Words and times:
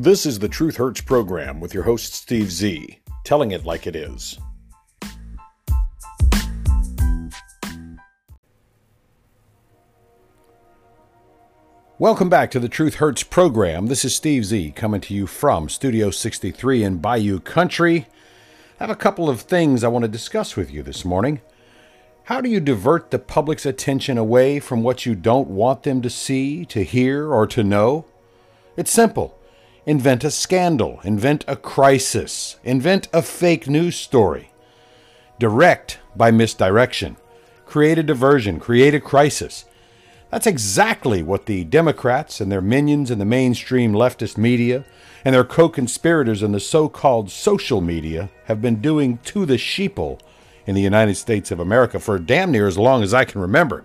This 0.00 0.26
is 0.26 0.38
the 0.38 0.48
Truth 0.48 0.76
Hurts 0.76 1.00
program 1.00 1.58
with 1.58 1.74
your 1.74 1.82
host, 1.82 2.14
Steve 2.14 2.52
Z, 2.52 3.00
telling 3.24 3.50
it 3.50 3.64
like 3.64 3.84
it 3.84 3.96
is. 3.96 4.38
Welcome 11.98 12.28
back 12.28 12.52
to 12.52 12.60
the 12.60 12.68
Truth 12.68 12.94
Hurts 12.94 13.24
program. 13.24 13.88
This 13.88 14.04
is 14.04 14.14
Steve 14.14 14.44
Z 14.44 14.72
coming 14.76 15.00
to 15.00 15.14
you 15.14 15.26
from 15.26 15.68
Studio 15.68 16.12
63 16.12 16.84
in 16.84 16.98
Bayou 16.98 17.40
Country. 17.40 18.06
I 18.78 18.84
have 18.84 18.90
a 18.90 18.94
couple 18.94 19.28
of 19.28 19.40
things 19.40 19.82
I 19.82 19.88
want 19.88 20.04
to 20.04 20.08
discuss 20.08 20.54
with 20.54 20.70
you 20.70 20.84
this 20.84 21.04
morning. 21.04 21.40
How 22.26 22.40
do 22.40 22.48
you 22.48 22.60
divert 22.60 23.10
the 23.10 23.18
public's 23.18 23.66
attention 23.66 24.16
away 24.16 24.60
from 24.60 24.84
what 24.84 25.04
you 25.04 25.16
don't 25.16 25.48
want 25.48 25.82
them 25.82 26.02
to 26.02 26.08
see, 26.08 26.64
to 26.66 26.84
hear, 26.84 27.32
or 27.34 27.48
to 27.48 27.64
know? 27.64 28.04
It's 28.76 28.92
simple. 28.92 29.34
Invent 29.86 30.24
a 30.24 30.30
scandal, 30.30 31.00
invent 31.02 31.44
a 31.48 31.56
crisis, 31.56 32.56
invent 32.62 33.08
a 33.12 33.22
fake 33.22 33.68
news 33.68 33.96
story. 33.96 34.50
Direct 35.38 35.98
by 36.14 36.30
misdirection. 36.30 37.16
Create 37.64 37.98
a 37.98 38.02
diversion, 38.02 38.60
create 38.60 38.94
a 38.94 39.00
crisis. 39.00 39.64
That's 40.30 40.46
exactly 40.46 41.22
what 41.22 41.46
the 41.46 41.64
Democrats 41.64 42.40
and 42.40 42.52
their 42.52 42.60
minions 42.60 43.10
in 43.10 43.18
the 43.18 43.24
mainstream 43.24 43.92
leftist 43.92 44.36
media 44.36 44.84
and 45.24 45.34
their 45.34 45.44
co 45.44 45.68
conspirators 45.68 46.42
in 46.42 46.52
the 46.52 46.60
so 46.60 46.88
called 46.88 47.30
social 47.30 47.80
media 47.80 48.28
have 48.44 48.60
been 48.60 48.82
doing 48.82 49.18
to 49.24 49.46
the 49.46 49.56
sheeple 49.56 50.20
in 50.66 50.74
the 50.74 50.82
United 50.82 51.14
States 51.14 51.50
of 51.50 51.60
America 51.60 51.98
for 51.98 52.18
damn 52.18 52.52
near 52.52 52.66
as 52.66 52.76
long 52.76 53.02
as 53.02 53.14
I 53.14 53.24
can 53.24 53.40
remember. 53.40 53.84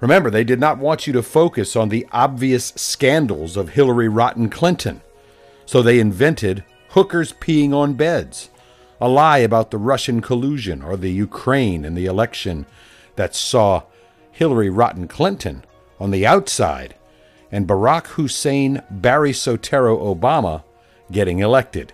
Remember, 0.00 0.30
they 0.30 0.44
did 0.44 0.58
not 0.58 0.78
want 0.78 1.06
you 1.06 1.12
to 1.12 1.22
focus 1.22 1.76
on 1.76 1.90
the 1.90 2.06
obvious 2.10 2.72
scandals 2.76 3.56
of 3.56 3.70
Hillary 3.70 4.08
Rotten 4.08 4.48
Clinton. 4.48 5.02
So 5.66 5.82
they 5.82 6.00
invented 6.00 6.64
hookers 6.90 7.32
peeing 7.34 7.74
on 7.74 7.94
beds, 7.94 8.50
a 9.00 9.08
lie 9.08 9.38
about 9.38 9.70
the 9.70 9.78
Russian 9.78 10.20
collusion 10.20 10.82
or 10.82 10.96
the 10.96 11.10
Ukraine 11.10 11.84
and 11.84 11.96
the 11.96 12.06
election 12.06 12.66
that 13.16 13.34
saw 13.34 13.82
Hillary 14.32 14.70
Rotten 14.70 15.06
Clinton 15.06 15.64
on 15.98 16.10
the 16.10 16.26
outside 16.26 16.94
and 17.52 17.68
Barack 17.68 18.06
Hussein 18.08 18.82
Barry 18.90 19.32
Soetoro 19.32 19.98
Obama 19.98 20.62
getting 21.12 21.40
elected. 21.40 21.92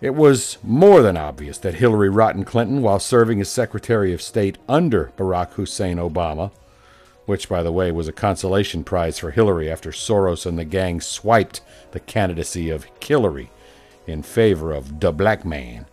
It 0.00 0.14
was 0.14 0.56
more 0.62 1.02
than 1.02 1.16
obvious 1.16 1.58
that 1.58 1.74
Hillary 1.74 2.08
Rotten 2.08 2.44
Clinton, 2.44 2.80
while 2.80 2.98
serving 2.98 3.40
as 3.40 3.50
Secretary 3.50 4.14
of 4.14 4.22
State 4.22 4.56
under 4.68 5.12
Barack 5.18 5.52
Hussein 5.52 5.98
Obama, 5.98 6.50
which, 7.26 7.48
by 7.48 7.62
the 7.62 7.72
way, 7.72 7.92
was 7.92 8.08
a 8.08 8.12
consolation 8.12 8.82
prize 8.82 9.18
for 9.18 9.30
Hillary 9.30 9.70
after 9.70 9.90
Soros 9.90 10.46
and 10.46 10.58
the 10.58 10.64
gang 10.64 11.00
swiped 11.00 11.60
the 11.92 12.00
candidacy 12.00 12.70
of 12.70 12.86
Hillary 13.02 13.50
in 14.06 14.22
favor 14.22 14.72
of 14.72 15.00
the 15.00 15.12
black 15.12 15.44
man, 15.44 15.86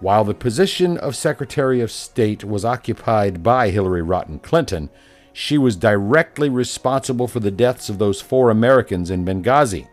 while 0.00 0.24
the 0.24 0.34
position 0.34 0.96
of 0.96 1.16
Secretary 1.16 1.80
of 1.80 1.90
State 1.90 2.44
was 2.44 2.64
occupied 2.64 3.42
by 3.42 3.70
Hillary 3.70 4.02
Rotten 4.02 4.38
Clinton, 4.38 4.90
she 5.32 5.58
was 5.58 5.74
directly 5.74 6.48
responsible 6.48 7.26
for 7.26 7.40
the 7.40 7.50
deaths 7.50 7.88
of 7.88 7.98
those 7.98 8.20
four 8.20 8.50
Americans 8.50 9.10
in 9.10 9.24
Benghazi. 9.24 9.88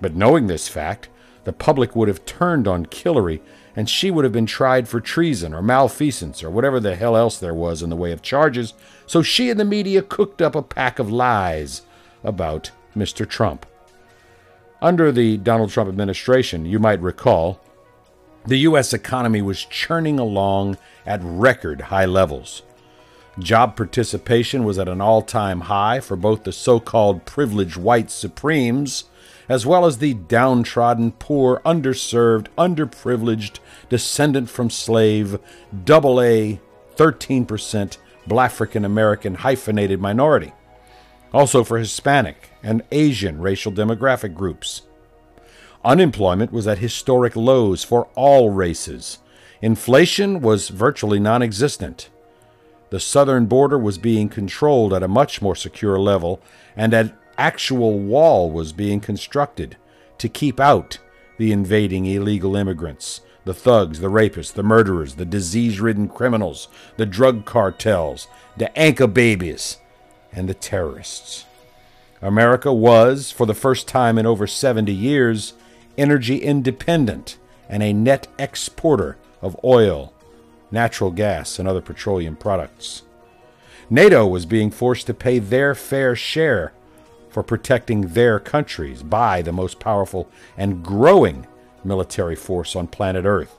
But 0.00 0.14
knowing 0.14 0.46
this 0.46 0.68
fact, 0.68 1.08
the 1.44 1.52
public 1.52 1.94
would 1.94 2.08
have 2.08 2.24
turned 2.24 2.66
on 2.66 2.86
Hillary 2.92 3.40
and 3.76 3.88
she 3.88 4.10
would 4.10 4.24
have 4.24 4.32
been 4.32 4.46
tried 4.46 4.88
for 4.88 5.00
treason 5.00 5.52
or 5.52 5.62
malfeasance 5.62 6.42
or 6.42 6.50
whatever 6.50 6.78
the 6.78 6.96
hell 6.96 7.16
else 7.16 7.38
there 7.38 7.54
was 7.54 7.82
in 7.82 7.90
the 7.90 7.96
way 7.96 8.12
of 8.12 8.22
charges, 8.22 8.74
so 9.06 9.22
she 9.22 9.50
and 9.50 9.58
the 9.58 9.64
media 9.64 10.00
cooked 10.00 10.40
up 10.40 10.54
a 10.54 10.62
pack 10.62 10.98
of 10.98 11.10
lies 11.10 11.82
about 12.22 12.70
Mr. 12.96 13.28
Trump. 13.28 13.66
Under 14.80 15.10
the 15.10 15.38
Donald 15.38 15.70
Trump 15.70 15.88
administration, 15.88 16.66
you 16.66 16.78
might 16.78 17.00
recall, 17.00 17.60
the 18.46 18.58
U.S. 18.58 18.92
economy 18.92 19.42
was 19.42 19.64
churning 19.64 20.18
along 20.18 20.76
at 21.06 21.20
record 21.22 21.80
high 21.82 22.04
levels. 22.04 22.62
Job 23.38 23.76
participation 23.76 24.64
was 24.64 24.78
at 24.78 24.88
an 24.88 25.00
all 25.00 25.22
time 25.22 25.62
high 25.62 26.00
for 26.00 26.16
both 26.16 26.44
the 26.44 26.52
so 26.52 26.78
called 26.78 27.24
privileged 27.24 27.76
white 27.76 28.10
supremes 28.10 29.04
as 29.48 29.66
well 29.66 29.84
as 29.84 29.98
the 29.98 30.14
downtrodden, 30.14 31.12
poor, 31.12 31.60
underserved, 31.64 32.46
underprivileged, 32.56 33.58
descendant 33.88 34.48
from 34.48 34.70
slave, 34.70 35.38
double 35.84 36.20
A, 36.20 36.60
13% 36.96 37.98
African 38.32 38.84
American 38.84 39.36
hyphenated 39.36 40.00
minority. 40.00 40.52
Also 41.32 41.64
for 41.64 41.78
Hispanic 41.78 42.50
and 42.62 42.82
Asian 42.90 43.40
racial 43.40 43.72
demographic 43.72 44.34
groups. 44.34 44.82
Unemployment 45.84 46.50
was 46.50 46.66
at 46.66 46.78
historic 46.78 47.36
lows 47.36 47.84
for 47.84 48.08
all 48.14 48.50
races. 48.50 49.18
Inflation 49.60 50.40
was 50.40 50.68
virtually 50.70 51.20
non 51.20 51.42
existent. 51.42 52.08
The 52.90 53.00
southern 53.00 53.46
border 53.46 53.78
was 53.78 53.98
being 53.98 54.28
controlled 54.28 54.94
at 54.94 55.02
a 55.02 55.08
much 55.08 55.42
more 55.42 55.56
secure 55.56 55.98
level, 55.98 56.40
and 56.76 56.94
an 56.94 57.12
actual 57.38 57.98
wall 57.98 58.50
was 58.50 58.72
being 58.72 59.00
constructed 59.00 59.76
to 60.18 60.28
keep 60.28 60.60
out 60.60 60.98
the 61.38 61.52
invading 61.52 62.06
illegal 62.06 62.56
immigrants, 62.56 63.20
the 63.44 63.54
thugs, 63.54 64.00
the 64.00 64.10
rapists, 64.10 64.52
the 64.52 64.62
murderers, 64.62 65.14
the 65.14 65.24
disease 65.24 65.80
ridden 65.80 66.08
criminals, 66.08 66.68
the 66.96 67.06
drug 67.06 67.44
cartels, 67.44 68.28
the 68.56 68.76
anchor 68.78 69.06
babies, 69.06 69.78
and 70.32 70.48
the 70.48 70.54
terrorists. 70.54 71.44
America 72.22 72.72
was, 72.72 73.30
for 73.30 73.46
the 73.46 73.54
first 73.54 73.86
time 73.86 74.16
in 74.16 74.26
over 74.26 74.46
70 74.46 74.92
years, 74.92 75.54
energy 75.98 76.38
independent 76.38 77.36
and 77.68 77.82
a 77.82 77.92
net 77.92 78.26
exporter 78.38 79.16
of 79.42 79.58
oil, 79.62 80.12
natural 80.70 81.10
gas, 81.10 81.58
and 81.58 81.68
other 81.68 81.80
petroleum 81.80 82.36
products. 82.36 83.02
NATO 83.90 84.26
was 84.26 84.46
being 84.46 84.70
forced 84.70 85.06
to 85.06 85.14
pay 85.14 85.38
their 85.38 85.74
fair 85.74 86.16
share 86.16 86.72
for 87.34 87.42
protecting 87.42 88.02
their 88.02 88.38
countries 88.38 89.02
by 89.02 89.42
the 89.42 89.50
most 89.50 89.80
powerful 89.80 90.30
and 90.56 90.84
growing 90.84 91.44
military 91.82 92.36
force 92.36 92.76
on 92.76 92.86
planet 92.86 93.24
Earth. 93.24 93.58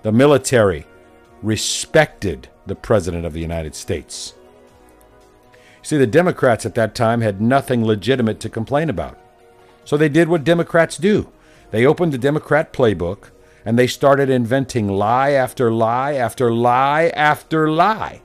The 0.00 0.12
military 0.12 0.86
respected 1.42 2.48
the 2.66 2.74
President 2.74 3.26
of 3.26 3.34
the 3.34 3.40
United 3.40 3.74
States. 3.74 4.32
See, 5.82 5.98
the 5.98 6.06
Democrats 6.06 6.64
at 6.64 6.74
that 6.76 6.94
time 6.94 7.20
had 7.20 7.38
nothing 7.38 7.84
legitimate 7.84 8.40
to 8.40 8.48
complain 8.48 8.88
about. 8.88 9.18
So 9.84 9.98
they 9.98 10.08
did 10.08 10.28
what 10.30 10.42
Democrats 10.42 10.96
do 10.96 11.30
they 11.72 11.84
opened 11.84 12.14
the 12.14 12.18
Democrat 12.18 12.72
playbook 12.72 13.30
and 13.66 13.78
they 13.78 13.86
started 13.86 14.30
inventing 14.30 14.88
lie 14.88 15.32
after 15.32 15.70
lie 15.70 16.14
after 16.14 16.50
lie 16.50 17.08
after 17.08 17.68
lie. 17.68 18.22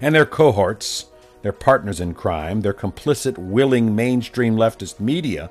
And 0.00 0.12
their 0.12 0.26
cohorts, 0.26 1.06
their 1.44 1.52
partners 1.52 2.00
in 2.00 2.14
crime, 2.14 2.62
their 2.62 2.72
complicit, 2.72 3.36
willing 3.36 3.94
mainstream 3.94 4.56
leftist 4.56 4.98
media, 4.98 5.50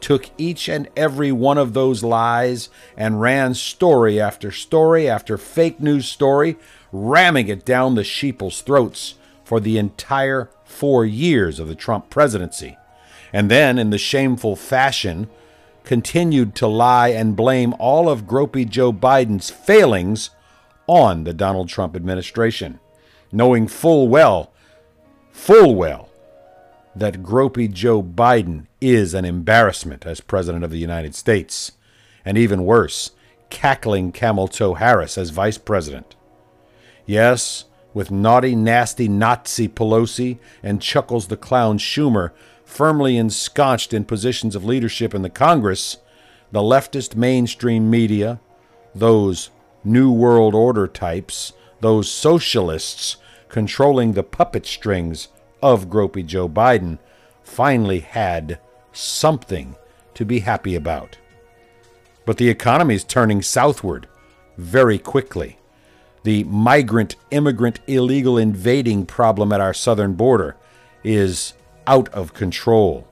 took 0.00 0.30
each 0.38 0.68
and 0.68 0.88
every 0.96 1.32
one 1.32 1.58
of 1.58 1.74
those 1.74 2.04
lies 2.04 2.68
and 2.96 3.20
ran 3.20 3.52
story 3.52 4.20
after 4.20 4.52
story 4.52 5.10
after 5.10 5.36
fake 5.36 5.80
news 5.80 6.06
story, 6.06 6.56
ramming 6.92 7.48
it 7.48 7.64
down 7.64 7.96
the 7.96 8.04
sheeple's 8.04 8.60
throats 8.60 9.16
for 9.42 9.58
the 9.58 9.78
entire 9.78 10.48
four 10.64 11.04
years 11.04 11.58
of 11.58 11.66
the 11.66 11.74
Trump 11.74 12.08
presidency. 12.08 12.76
And 13.32 13.50
then, 13.50 13.80
in 13.80 13.90
the 13.90 13.98
shameful 13.98 14.54
fashion 14.54 15.28
continued 15.82 16.54
to 16.54 16.68
lie 16.68 17.08
and 17.08 17.34
blame 17.34 17.74
all 17.80 18.08
of 18.08 18.28
Gropey 18.28 18.64
Joe 18.64 18.92
Biden's 18.92 19.50
failings 19.50 20.30
on 20.86 21.24
the 21.24 21.34
Donald 21.34 21.68
Trump 21.68 21.96
administration, 21.96 22.78
knowing 23.32 23.66
full 23.66 24.06
well, 24.06 24.51
full 25.32 25.74
well, 25.74 26.08
that 26.94 27.22
Gropey 27.22 27.72
Joe 27.72 28.02
Biden 28.02 28.66
is 28.80 29.14
an 29.14 29.24
embarrassment 29.24 30.06
as 30.06 30.20
President 30.20 30.62
of 30.62 30.70
the 30.70 30.78
United 30.78 31.14
States, 31.14 31.72
and 32.24 32.38
even 32.38 32.64
worse, 32.64 33.10
cackling 33.50 34.12
Camel 34.12 34.46
Toe 34.46 34.74
Harris 34.74 35.18
as 35.18 35.30
Vice 35.30 35.58
President. 35.58 36.14
Yes, 37.06 37.64
with 37.94 38.10
naughty, 38.10 38.54
nasty 38.54 39.08
Nazi 39.08 39.68
Pelosi 39.68 40.38
and 40.62 40.80
Chuckles 40.80 41.28
the 41.28 41.36
Clown 41.36 41.78
Schumer 41.78 42.30
firmly 42.64 43.16
ensconced 43.16 43.92
in 43.92 44.04
positions 44.04 44.54
of 44.54 44.64
leadership 44.64 45.14
in 45.14 45.22
the 45.22 45.30
Congress, 45.30 45.98
the 46.52 46.60
leftist 46.60 47.16
mainstream 47.16 47.90
media, 47.90 48.40
those 48.94 49.50
New 49.84 50.12
World 50.12 50.54
Order 50.54 50.86
types, 50.86 51.52
those 51.80 52.10
socialists 52.10 53.16
controlling 53.52 54.12
the 54.12 54.22
puppet 54.22 54.64
strings 54.64 55.28
of 55.62 55.90
gropey 55.90 56.24
Joe 56.24 56.48
Biden, 56.48 56.98
finally 57.42 58.00
had 58.00 58.58
something 58.92 59.76
to 60.14 60.24
be 60.24 60.40
happy 60.40 60.74
about. 60.74 61.18
But 62.24 62.38
the 62.38 62.48
economy 62.48 62.94
is 62.94 63.04
turning 63.04 63.42
southward 63.42 64.08
very 64.56 64.98
quickly. 64.98 65.58
The 66.22 66.44
migrant, 66.44 67.16
immigrant, 67.30 67.80
illegal 67.86 68.38
invading 68.38 69.04
problem 69.04 69.52
at 69.52 69.60
our 69.60 69.74
southern 69.74 70.14
border 70.14 70.56
is 71.04 71.52
out 71.86 72.08
of 72.08 72.32
control. 72.32 73.06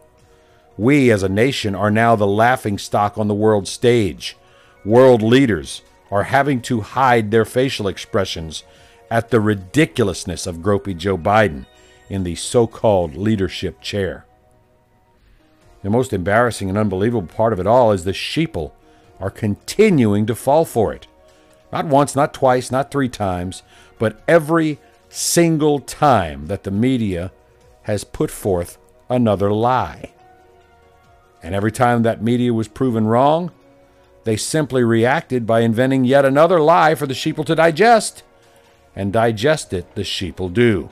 We 0.79 1.11
as 1.11 1.23
a 1.23 1.29
nation 1.29 1.75
are 1.75 1.91
now 1.91 2.17
the 2.17 2.27
laughing 2.27 2.79
stock 2.79 3.19
on 3.19 3.29
the 3.29 3.35
world 3.35 3.69
stage. 3.69 4.39
World 4.87 5.21
leaders 5.21 5.83
are 6.11 6.23
having 6.23 6.63
to 6.63 6.81
hide 6.81 7.31
their 7.31 7.45
facial 7.45 7.89
expressions 7.89 8.65
at 9.11 9.31
the 9.31 9.41
ridiculousness 9.41 10.47
of 10.47 10.59
gropey 10.59 10.97
Joe 10.97 11.19
Biden 11.19 11.67
in 12.09 12.25
the 12.25 12.35
so 12.35 12.67
called 12.67 13.17
leadership 13.17 13.81
chair. 13.81 14.25
The 15.83 15.91
most 15.91 16.13
embarrassing 16.13 16.69
and 16.69 16.79
unbelievable 16.79 17.27
part 17.27 17.53
of 17.53 17.61
it 17.61 17.67
all 17.67 17.93
is 17.93 18.05
the 18.05 18.13
sheeple 18.13 18.73
are 19.19 19.31
continuing 19.31 20.27
to 20.27 20.35
fall 20.35 20.65
for 20.65 20.93
it. 20.93 21.07
Not 21.73 21.87
once, 21.87 22.15
not 22.17 22.35
twice, 22.35 22.71
not 22.71 22.91
three 22.91 23.09
times, 23.09 23.63
but 23.99 24.23
every 24.27 24.79
single 25.09 25.79
time 25.81 26.47
that 26.47 26.65
the 26.65 26.71
media 26.71 27.33
has 27.83 28.05
put 28.05 28.31
forth 28.31 28.79
another 29.09 29.53
lie. 29.53 30.13
And 31.43 31.55
every 31.55 31.73
time 31.73 32.03
that 32.03 32.23
media 32.23 32.53
was 32.53 32.69
proven 32.69 33.07
wrong, 33.07 33.51
they 34.25 34.37
simply 34.37 34.85
reacted 34.85 35.47
by 35.47 35.61
inventing 35.61 36.05
yet 36.05 36.25
another 36.25 36.61
lie 36.61 36.95
for 36.95 37.07
the 37.07 37.15
sheeple 37.15 37.47
to 37.47 37.55
digest. 37.55 38.23
And 38.95 39.13
digest 39.13 39.73
it, 39.73 39.95
the 39.95 40.03
sheeple 40.03 40.53
do. 40.53 40.91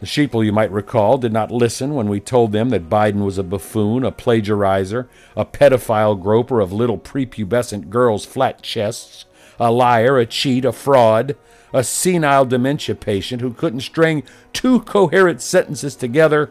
The 0.00 0.06
sheeple, 0.06 0.44
you 0.44 0.52
might 0.52 0.70
recall, 0.70 1.16
did 1.16 1.32
not 1.32 1.50
listen 1.50 1.94
when 1.94 2.08
we 2.08 2.20
told 2.20 2.52
them 2.52 2.68
that 2.70 2.90
Biden 2.90 3.24
was 3.24 3.38
a 3.38 3.42
buffoon, 3.42 4.04
a 4.04 4.12
plagiarizer, 4.12 5.08
a 5.34 5.46
pedophile 5.46 6.20
groper 6.20 6.60
of 6.60 6.72
little 6.72 6.98
prepubescent 6.98 7.88
girls' 7.88 8.26
flat 8.26 8.60
chests, 8.60 9.24
a 9.58 9.72
liar, 9.72 10.18
a 10.18 10.26
cheat, 10.26 10.64
a 10.64 10.72
fraud, 10.72 11.36
a 11.72 11.82
senile 11.82 12.44
dementia 12.44 12.94
patient 12.94 13.40
who 13.40 13.52
couldn't 13.52 13.80
string 13.80 14.22
two 14.52 14.80
coherent 14.80 15.40
sentences 15.40 15.96
together 15.96 16.50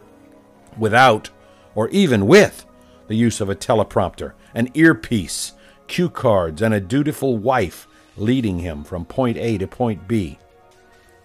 without, 0.77 1.29
or 1.75 1.89
even 1.89 2.25
with, 2.25 2.65
the 3.07 3.15
use 3.15 3.39
of 3.39 3.49
a 3.49 3.55
teleprompter, 3.55 4.33
an 4.55 4.69
earpiece, 4.73 5.53
cue 5.87 6.09
cards, 6.09 6.61
and 6.61 6.73
a 6.73 6.79
dutiful 6.79 7.37
wife 7.37 7.87
leading 8.17 8.59
him 8.59 8.83
from 8.83 9.05
point 9.05 9.37
A 9.37 9.57
to 9.57 9.67
point 9.67 10.07
B. 10.07 10.37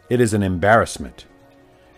It 0.08 0.20
is 0.20 0.34
an 0.34 0.42
embarrassment. 0.42 1.26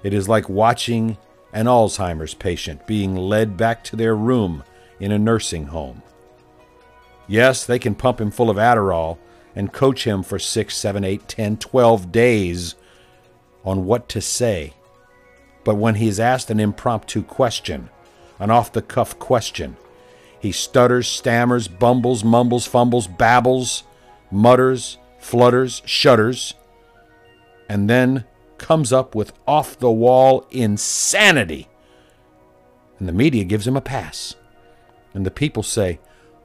It 0.03 0.13
is 0.13 0.29
like 0.29 0.49
watching 0.49 1.17
an 1.53 1.67
Alzheimer's 1.67 2.35
patient 2.35 2.87
being 2.87 3.15
led 3.15 3.57
back 3.57 3.85
to 3.85 3.97
their 3.97 4.17
room 4.17 4.65
in 4.99 5.13
a 5.13 5.19
nursing 5.19 5.67
home. 5.67 6.03
Yes, 7.27 7.65
they 7.65 7.79
can 7.79 7.95
pump 7.95 8.21
him 8.21 8.31
full 8.31 8.51
of 8.51 8.57
Adderall 8.57 9.19
and 9.55 9.73
coach 9.73 10.05
him 10.05 10.23
for 10.23 10.39
six, 10.39 10.77
seven, 10.77 11.05
eight, 11.05 11.29
ten, 11.29 11.57
twelve 11.57 12.11
days 12.13 12.75
on 13.65 13.85
what 13.85 14.09
to 14.09 14.21
say. 14.21 14.75
But 15.65 15.77
when 15.77 15.97
he 15.97 16.09
is 16.09 16.19
asked 16.19 16.51
an 16.51 16.61
impromptu 16.61 17.23
question, 17.23 17.91
an 18.39 18.51
off 18.51 18.73
the 18.73 18.83
cuff 18.83 19.19
question, 19.19 19.77
he 20.41 20.53
stutters, 20.53 21.07
stammers, 21.07 21.69
bumbles, 21.69 22.25
mumbles, 22.25 22.67
fumbles, 22.67 23.07
babbles, 23.07 23.85
mutters, 24.31 24.99
flutters, 25.19 25.83
shudders, 25.85 26.55
and 27.69 27.89
then 27.89 28.25
comes 28.59 28.93
up 28.93 29.15
with 29.15 29.33
off 29.47 29.79
the 29.79 29.91
wall 29.91 30.47
insanity. 30.51 31.69
And 32.99 33.09
the 33.09 33.13
media 33.13 33.45
gives 33.45 33.67
him 33.67 33.77
a 33.77 33.81
pass. 33.81 34.35
And 35.15 35.25
the 35.25 35.31
people 35.31 35.63
say, 35.63 35.99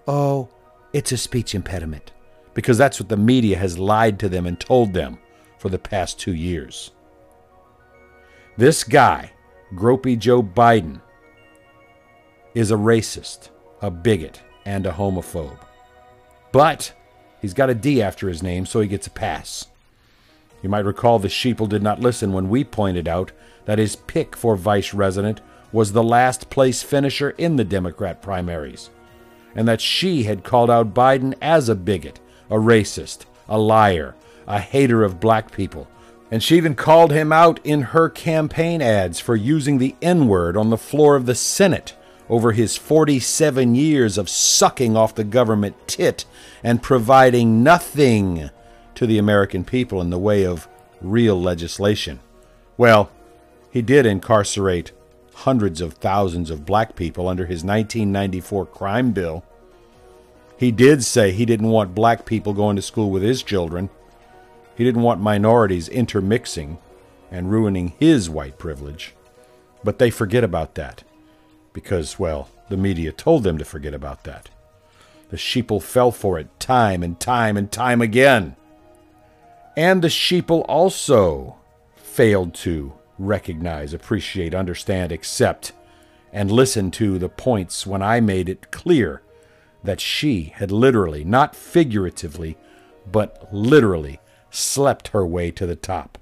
oh, 0.08 0.50
it's 0.94 1.12
a 1.12 1.18
speech 1.18 1.54
impediment. 1.54 2.12
Because 2.54 2.78
that's 2.78 3.00
what 3.00 3.10
the 3.10 3.18
media 3.18 3.58
has 3.58 3.78
lied 3.78 4.18
to 4.20 4.30
them 4.30 4.46
and 4.46 4.60
told 4.60 4.94
them 4.94 5.18
for 5.58 5.70
the 5.70 5.80
past 5.80 6.20
two 6.20 6.34
years. 6.34 6.92
This 8.56 8.86
guy, 8.86 9.32
Gropey 9.74 10.18
Joe 10.18 10.42
Biden, 10.42 11.02
is 12.54 12.72
a 12.72 12.76
racist, 12.76 13.50
a 13.82 13.92
bigot, 13.92 14.42
and 14.66 14.86
a 14.86 14.92
homophobe. 14.92 15.60
But 16.54 16.94
he's 17.42 17.54
got 17.54 17.70
a 17.70 17.76
D 17.76 18.02
after 18.02 18.28
his 18.28 18.44
name, 18.44 18.66
so 18.66 18.82
he 18.82 18.88
gets 18.88 19.08
a 19.08 19.12
pass. 19.12 19.68
You 20.62 20.70
might 20.70 20.86
recall 20.86 21.20
the 21.20 21.28
sheeple 21.28 21.70
did 21.70 21.84
not 21.84 22.00
listen 22.00 22.34
when 22.34 22.50
we 22.50 22.64
pointed 22.64 23.08
out 23.08 23.32
that 23.66 23.80
his 23.80 23.96
pick 23.96 24.36
for 24.36 24.56
vice 24.56 24.94
resident 24.94 25.42
was 25.72 25.92
the 25.92 26.04
last 26.04 26.50
place 26.50 26.82
finisher 26.82 27.32
in 27.32 27.56
the 27.56 27.64
Democrat 27.64 28.22
primaries, 28.22 28.90
and 29.56 29.68
that 29.68 29.82
she 29.82 30.24
had 30.24 30.44
called 30.44 30.70
out 30.70 30.94
Biden 30.94 31.34
as 31.42 31.70
a 31.70 31.76
bigot, 31.76 32.20
a 32.50 32.56
racist, 32.56 33.26
a 33.48 33.60
liar, 33.60 34.16
a 34.48 34.60
hater 34.60 35.04
of 35.04 35.20
black 35.20 35.52
people. 35.52 35.88
And 36.32 36.42
she 36.42 36.58
even 36.58 36.76
called 36.76 37.12
him 37.12 37.32
out 37.32 37.60
in 37.64 37.82
her 37.82 38.10
campaign 38.10 38.82
ads 38.82 39.20
for 39.20 39.36
using 39.36 39.78
the 39.78 39.96
N 40.02 40.28
word 40.28 40.58
on 40.58 40.70
the 40.70 40.78
floor 40.78 41.16
of 41.16 41.26
the 41.26 41.36
Senate 41.36 41.94
over 42.30 42.52
his 42.54 42.78
47 42.78 43.76
years 43.76 44.18
of 44.18 44.30
sucking 44.30 44.98
off 44.98 45.16
the 45.16 45.24
government 45.24 45.76
tit 45.88 46.26
and 46.64 46.82
providing 46.82 47.64
nothing 47.64 48.50
to 48.96 49.06
the 49.06 49.18
American 49.18 49.64
people 49.64 50.02
in 50.02 50.10
the 50.10 50.18
way 50.18 50.46
of 50.46 50.68
real 51.02 51.40
legislation. 51.40 52.20
Well, 52.78 53.12
he 53.70 53.82
did 53.82 54.06
incarcerate 54.06 54.92
hundreds 55.34 55.82
of 55.82 55.96
thousands 55.96 56.50
of 56.50 56.66
black 56.66 56.96
people 56.96 57.28
under 57.28 57.46
his 57.46 57.64
1994 57.64 58.66
crime 58.68 59.12
bill. 59.12 59.44
He 60.58 60.72
did 60.72 61.04
say 61.04 61.32
he 61.32 61.46
didn't 61.46 61.70
want 61.70 61.94
black 61.94 62.26
people 62.26 62.54
going 62.54 62.78
to 62.78 62.82
school 62.82 63.12
with 63.12 63.22
his 63.22 63.44
children. 63.44 63.90
He 64.76 64.84
didn't 64.84 65.02
want 65.02 65.22
minorities 65.22 65.90
intermixing 65.90 66.78
and 67.30 67.52
ruining 67.52 67.94
his 68.00 68.30
white 68.30 68.58
privilege. 68.58 69.14
But 69.84 70.00
they 70.00 70.10
forget 70.10 70.44
about 70.44 70.76
that 70.76 71.04
because, 71.76 72.18
well, 72.18 72.50
the 72.70 72.78
media 72.78 73.12
told 73.12 73.44
them 73.44 73.60
to 73.60 73.66
forget 73.66 73.94
about 73.94 74.24
that. 74.24 74.50
The 75.30 75.38
sheeple 75.38 75.84
fell 75.84 76.10
for 76.10 76.40
it 76.40 76.60
time 76.60 77.04
and 77.04 77.20
time 77.20 77.58
and 77.58 77.72
time 77.72 78.02
again. 78.02 78.56
And 79.76 80.02
the 80.02 80.08
sheeple 80.08 80.64
also 80.70 81.58
failed 81.96 82.54
to 82.56 82.94
recognize, 83.20 83.94
appreciate, 83.94 84.56
understand, 84.56 85.12
accept, 85.12 85.74
and 86.32 86.50
listen 86.50 86.92
to 86.92 87.20
the 87.20 87.30
points 87.30 87.86
when 87.86 88.02
I 88.02 88.22
made 88.22 88.48
it 88.48 88.72
clear 88.72 89.22
that 89.84 90.00
she 90.00 90.54
had 90.56 90.72
literally, 90.72 91.26
not 91.26 91.56
figuratively, 91.56 92.58
but 93.12 93.54
literally, 93.54 94.22
slept 94.50 95.10
her 95.10 95.26
way 95.26 95.52
to 95.52 95.66
the 95.68 95.76
top. 95.76 96.18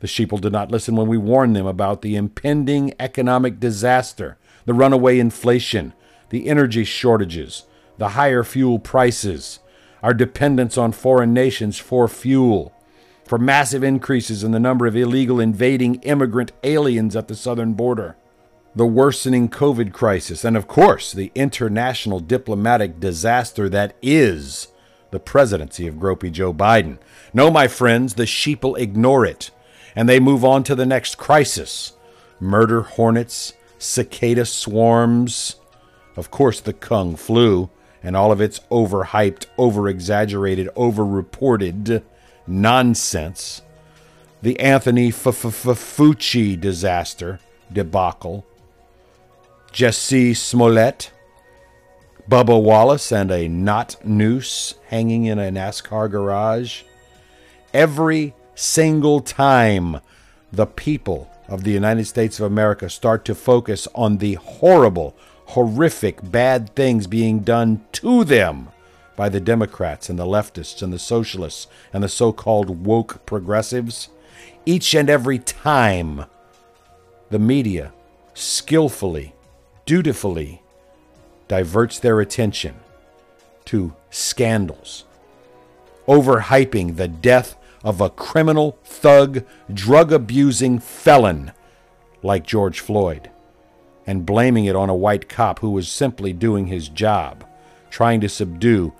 The 0.00 0.08
sheeple 0.08 0.40
did 0.40 0.52
not 0.52 0.72
listen 0.72 0.96
when 0.96 1.06
we 1.06 1.16
warned 1.16 1.54
them 1.54 1.66
about 1.66 2.02
the 2.02 2.16
impending 2.16 2.92
economic 2.98 3.60
disaster, 3.60 4.36
the 4.64 4.74
runaway 4.74 5.18
inflation, 5.18 5.92
the 6.30 6.48
energy 6.48 6.84
shortages, 6.84 7.64
the 7.98 8.10
higher 8.10 8.42
fuel 8.42 8.78
prices, 8.78 9.58
our 10.02 10.14
dependence 10.14 10.76
on 10.76 10.92
foreign 10.92 11.32
nations 11.32 11.78
for 11.78 12.08
fuel, 12.08 12.72
for 13.24 13.38
massive 13.38 13.84
increases 13.84 14.42
in 14.42 14.50
the 14.50 14.60
number 14.60 14.86
of 14.86 14.96
illegal 14.96 15.40
invading 15.40 15.96
immigrant 16.02 16.52
aliens 16.64 17.14
at 17.14 17.28
the 17.28 17.36
southern 17.36 17.74
border, 17.74 18.16
the 18.74 18.86
worsening 18.86 19.48
COVID 19.48 19.92
crisis, 19.92 20.44
and 20.44 20.56
of 20.56 20.66
course, 20.66 21.12
the 21.12 21.30
international 21.34 22.20
diplomatic 22.20 22.98
disaster 22.98 23.68
that 23.68 23.94
is 24.02 24.68
the 25.10 25.20
presidency 25.20 25.86
of 25.86 25.96
Gropey 25.96 26.32
Joe 26.32 26.52
Biden. 26.52 26.98
No, 27.32 27.50
my 27.50 27.68
friends, 27.68 28.14
the 28.14 28.24
sheeple 28.24 28.78
ignore 28.78 29.24
it, 29.26 29.50
and 29.94 30.08
they 30.08 30.18
move 30.18 30.44
on 30.44 30.64
to 30.64 30.74
the 30.74 30.86
next 30.86 31.16
crisis 31.16 31.92
murder 32.40 32.82
hornets, 32.82 33.52
cicada 33.82 34.46
swarms, 34.46 35.56
of 36.16 36.30
course, 36.30 36.60
the 36.60 36.72
Kung 36.72 37.16
flu 37.16 37.68
and 38.02 38.16
all 38.16 38.32
of 38.32 38.40
its 38.40 38.60
overhyped, 38.70 39.46
over 39.58 39.88
exaggerated, 39.88 40.68
over 40.76 41.04
reported 41.04 42.02
nonsense, 42.46 43.62
the 44.40 44.58
Anthony 44.60 45.10
Fauci 45.10 46.60
disaster 46.60 47.40
debacle, 47.72 48.44
Jussie 49.72 50.36
Smollett, 50.36 51.10
Bubba 52.28 52.60
Wallace, 52.60 53.10
and 53.10 53.30
a 53.30 53.48
knot 53.48 53.96
noose 54.04 54.74
hanging 54.88 55.24
in 55.24 55.38
a 55.38 55.50
NASCAR 55.50 56.10
garage. 56.10 56.82
Every 57.72 58.34
single 58.54 59.20
time 59.20 60.00
the 60.52 60.66
people 60.66 61.31
of 61.48 61.64
the 61.64 61.72
United 61.72 62.06
States 62.06 62.38
of 62.38 62.46
America 62.46 62.88
start 62.88 63.24
to 63.24 63.34
focus 63.34 63.88
on 63.94 64.18
the 64.18 64.34
horrible, 64.34 65.16
horrific, 65.46 66.18
bad 66.30 66.74
things 66.74 67.06
being 67.06 67.40
done 67.40 67.84
to 67.92 68.24
them 68.24 68.68
by 69.16 69.28
the 69.28 69.40
Democrats 69.40 70.08
and 70.08 70.18
the 70.18 70.24
leftists 70.24 70.82
and 70.82 70.92
the 70.92 70.98
socialists 70.98 71.66
and 71.92 72.02
the 72.02 72.08
so 72.08 72.32
called 72.32 72.84
woke 72.84 73.24
progressives, 73.26 74.08
each 74.64 74.94
and 74.94 75.10
every 75.10 75.38
time 75.38 76.24
the 77.30 77.38
media 77.38 77.92
skillfully, 78.34 79.34
dutifully 79.84 80.62
diverts 81.48 81.98
their 81.98 82.20
attention 82.20 82.74
to 83.64 83.94
scandals, 84.10 85.04
overhyping 86.06 86.96
the 86.96 87.08
death 87.08 87.56
of 87.84 88.00
a 88.00 88.10
criminal, 88.10 88.78
thug, 88.84 89.44
drug 89.72 90.12
abusing 90.12 90.78
felon 90.78 91.52
like 92.22 92.46
George 92.46 92.80
Floyd, 92.80 93.30
and 94.06 94.26
blaming 94.26 94.64
it 94.64 94.76
on 94.76 94.88
a 94.88 94.94
white 94.94 95.28
cop 95.28 95.58
who 95.58 95.70
was 95.70 95.88
simply 95.88 96.32
doing 96.32 96.66
his 96.66 96.88
job, 96.88 97.44
trying 97.90 98.20
to 98.20 98.28
subdue 98.28 98.92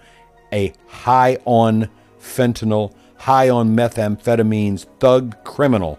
a 0.53 0.73
high 0.87 1.39
on 1.45 1.89
fentanyl, 2.21 2.93
high 3.17 3.49
on 3.49 3.77
methamphetamines 3.77 4.87
thug 4.99 5.43
criminal 5.45 5.99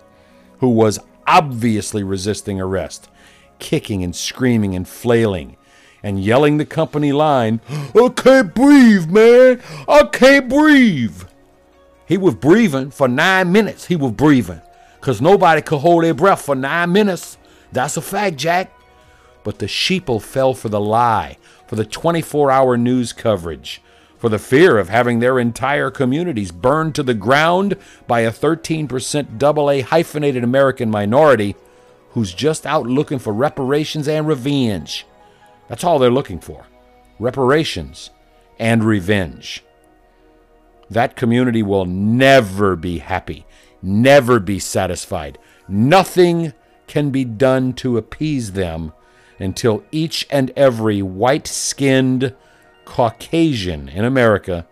who 0.59 0.69
was 0.69 0.99
obviously 1.25 2.03
resisting 2.03 2.59
arrest, 2.59 3.09
kicking 3.59 4.03
and 4.03 4.15
screaming 4.15 4.75
and 4.75 4.87
flailing 4.87 5.57
and 6.03 6.21
yelling 6.21 6.57
the 6.57 6.65
company 6.65 7.13
line, 7.13 7.61
I 7.69 8.09
can't 8.15 8.53
breathe, 8.53 9.09
man. 9.09 9.61
I 9.87 10.03
can't 10.03 10.49
breathe. 10.49 11.23
He 12.13 12.17
was 12.17 12.35
breathing 12.35 12.91
for 12.91 13.07
nine 13.07 13.51
minutes. 13.51 13.85
He 13.85 13.95
was 13.95 14.11
breathing 14.11 14.61
because 14.99 15.19
nobody 15.19 15.63
could 15.63 15.79
hold 15.79 16.03
their 16.03 16.13
breath 16.13 16.43
for 16.43 16.53
nine 16.53 16.91
minutes. 16.91 17.39
That's 17.71 17.97
a 17.97 18.03
fact, 18.03 18.35
Jack. 18.35 18.71
But 19.43 19.57
the 19.57 19.65
sheeple 19.65 20.21
fell 20.21 20.53
for 20.53 20.69
the 20.69 20.79
lie, 20.79 21.37
for 21.65 21.75
the 21.75 21.85
24 21.85 22.51
hour 22.51 22.77
news 22.77 23.13
coverage, 23.13 23.81
for 24.19 24.29
the 24.29 24.37
fear 24.37 24.77
of 24.77 24.89
having 24.89 25.21
their 25.21 25.39
entire 25.39 25.89
communities 25.89 26.51
burned 26.51 26.93
to 26.93 27.01
the 27.01 27.15
ground 27.15 27.77
by 28.05 28.19
a 28.19 28.31
13% 28.31 29.41
AA 29.41 29.83
hyphenated 29.83 30.43
American 30.43 30.91
minority 30.91 31.55
who's 32.11 32.31
just 32.31 32.67
out 32.67 32.85
looking 32.85 33.17
for 33.17 33.33
reparations 33.33 34.07
and 34.07 34.27
revenge. 34.27 35.07
That's 35.67 35.83
all 35.83 35.97
they're 35.97 36.11
looking 36.11 36.39
for 36.39 36.67
reparations 37.17 38.11
and 38.59 38.83
revenge. 38.83 39.63
That 40.93 41.15
community 41.15 41.63
will 41.63 41.85
never 41.85 42.75
be 42.75 42.99
happy, 42.99 43.47
never 43.81 44.39
be 44.39 44.59
satisfied. 44.59 45.39
Nothing 45.67 46.53
can 46.85 47.09
be 47.09 47.25
done 47.25 47.73
to 47.73 47.97
appease 47.97 48.51
them 48.51 48.93
until 49.39 49.83
each 49.91 50.27
and 50.29 50.51
every 50.55 51.01
white 51.01 51.47
skinned 51.47 52.35
Caucasian 52.85 53.89
in 53.89 54.05
America 54.05 54.67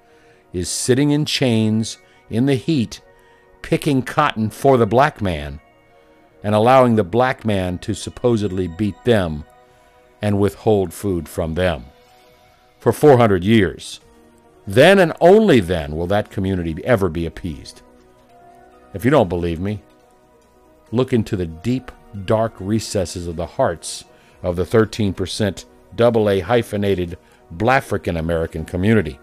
is 0.54 0.70
sitting 0.70 1.10
in 1.10 1.26
chains 1.26 1.98
in 2.30 2.46
the 2.46 2.56
heat, 2.56 3.02
picking 3.64 4.04
cotton 4.04 4.52
for 4.52 4.78
the 4.78 4.86
black 4.86 5.22
man, 5.22 5.60
and 6.44 6.54
allowing 6.54 6.98
the 6.98 7.04
black 7.04 7.44
man 7.44 7.80
to 7.80 7.96
supposedly 7.96 8.68
beat 8.68 9.04
them 9.06 9.44
and 10.22 10.40
withhold 10.40 10.94
food 10.94 11.28
from 11.28 11.56
them 11.56 11.86
for 12.78 12.94
400 12.94 13.44
years. 13.44 14.02
Then 14.68 15.00
and 15.00 15.14
only 15.20 15.60
then 15.60 15.96
will 15.96 16.08
that 16.08 16.30
community 16.30 16.84
ever 16.86 17.10
be 17.10 17.26
appeased. 17.26 17.82
If 18.94 19.06
you 19.06 19.12
don't 19.12 19.30
believe 19.30 19.60
me, 19.60 19.82
look 20.92 21.14
into 21.14 21.36
the 21.36 21.46
deep, 21.46 21.92
dark 22.26 22.54
recesses 22.60 23.28
of 23.28 23.36
the 23.36 23.46
hearts 23.46 24.06
of 24.44 24.56
the 24.56 24.64
13% 24.64 25.66
AA 26.00 26.46
hyphenated 26.46 27.18
Blafrican 27.56 28.18
American 28.18 28.66
community. 28.66 29.20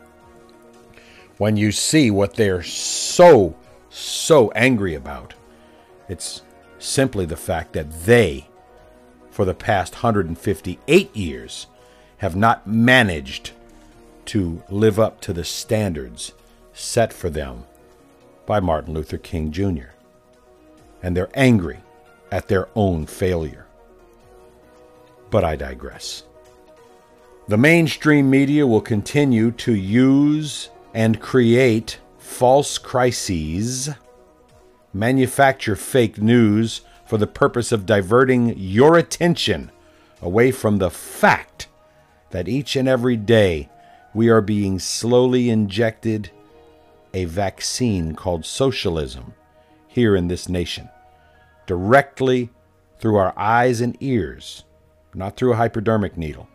When 1.38 1.56
you 1.56 1.70
see 1.70 2.10
what 2.10 2.34
they're 2.34 2.62
so, 2.62 3.56
so 3.90 4.50
angry 4.52 4.94
about, 4.94 5.34
it's 6.08 6.42
simply 6.78 7.26
the 7.26 7.36
fact 7.36 7.72
that 7.74 7.90
they 8.04 8.48
for 9.30 9.44
the 9.44 9.54
past 9.54 9.94
158 9.94 11.16
years 11.16 11.68
have 12.16 12.34
not 12.34 12.66
managed 12.66 13.52
to 14.28 14.62
live 14.68 15.00
up 15.00 15.20
to 15.22 15.32
the 15.32 15.44
standards 15.44 16.32
set 16.72 17.12
for 17.12 17.30
them 17.30 17.64
by 18.46 18.60
Martin 18.60 18.94
Luther 18.94 19.18
King 19.18 19.50
Jr. 19.50 19.90
And 21.02 21.16
they're 21.16 21.30
angry 21.34 21.80
at 22.30 22.48
their 22.48 22.68
own 22.74 23.06
failure. 23.06 23.66
But 25.30 25.44
I 25.44 25.56
digress. 25.56 26.24
The 27.48 27.56
mainstream 27.56 28.28
media 28.28 28.66
will 28.66 28.80
continue 28.80 29.50
to 29.52 29.74
use 29.74 30.68
and 30.92 31.20
create 31.20 31.98
false 32.18 32.76
crises, 32.76 33.88
manufacture 34.92 35.76
fake 35.76 36.18
news 36.18 36.82
for 37.06 37.16
the 37.16 37.26
purpose 37.26 37.72
of 37.72 37.86
diverting 37.86 38.54
your 38.58 38.98
attention 38.98 39.70
away 40.20 40.50
from 40.50 40.76
the 40.76 40.90
fact 40.90 41.68
that 42.30 42.48
each 42.48 42.76
and 42.76 42.86
every 42.86 43.16
day 43.16 43.70
we 44.18 44.28
are 44.28 44.40
being 44.40 44.80
slowly 44.80 45.48
injected 45.48 46.28
a 47.14 47.24
vaccine 47.26 48.16
called 48.16 48.44
socialism 48.44 49.32
here 49.86 50.16
in 50.16 50.26
this 50.26 50.48
nation, 50.48 50.88
directly 51.68 52.50
through 52.98 53.14
our 53.14 53.32
eyes 53.38 53.80
and 53.80 53.96
ears, 54.00 54.64
not 55.14 55.36
through 55.36 55.52
a 55.52 55.56
hypodermic 55.56 56.16
needle. 56.16 56.48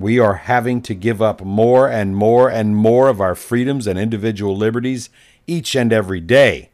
We 0.00 0.18
are 0.18 0.34
having 0.34 0.82
to 0.82 0.96
give 0.96 1.22
up 1.22 1.42
more 1.42 1.88
and 1.88 2.16
more 2.16 2.50
and 2.50 2.74
more 2.74 3.06
of 3.06 3.20
our 3.20 3.36
freedoms 3.36 3.86
and 3.86 3.96
individual 3.96 4.56
liberties 4.56 5.10
each 5.46 5.76
and 5.76 5.92
every 5.92 6.20
day 6.20 6.70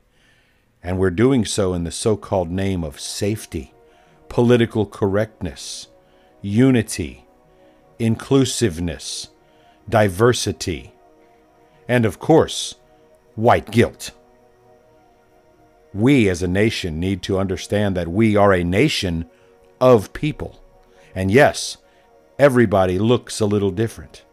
and 0.83 0.99
we're 0.99 1.11
doing 1.11 1.45
so 1.45 1.75
in 1.75 1.85
the 1.85 1.91
so 1.91 2.17
called 2.17 2.51
name 2.51 2.83
of 2.83 2.99
safety, 2.99 3.75
political 4.31 4.87
correctness, 4.87 5.89
unity, 6.41 7.27
inclusiveness, 7.99 9.29
diversity, 9.89 10.93
and 11.89 12.05
of 12.05 12.19
course, 12.19 12.77
white 13.35 13.71
guilt. 13.71 14.13
We 15.95 16.29
as 16.29 16.43
a 16.43 16.49
nation 16.49 16.99
need 16.99 17.23
to 17.23 17.39
understand 17.39 17.97
that 17.97 18.09
we 18.09 18.37
are 18.37 18.53
a 18.53 18.65
nation 18.65 19.27
of 19.81 20.13
people. 20.13 20.63
And 21.15 21.31
yes, 21.31 21.77
everybody 22.39 22.99
looks 22.99 23.41
a 23.41 23.47
little 23.47 23.71
different. 23.71 24.25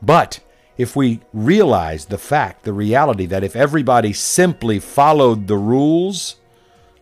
But 0.00 0.40
if 0.78 0.94
we 0.94 1.20
realize 1.32 2.06
the 2.06 2.18
fact, 2.18 2.62
the 2.62 2.72
reality 2.72 3.26
that 3.26 3.44
if 3.44 3.56
everybody 3.56 4.12
simply 4.12 4.78
followed 4.78 5.46
the 5.46 5.58
rules 5.58 6.36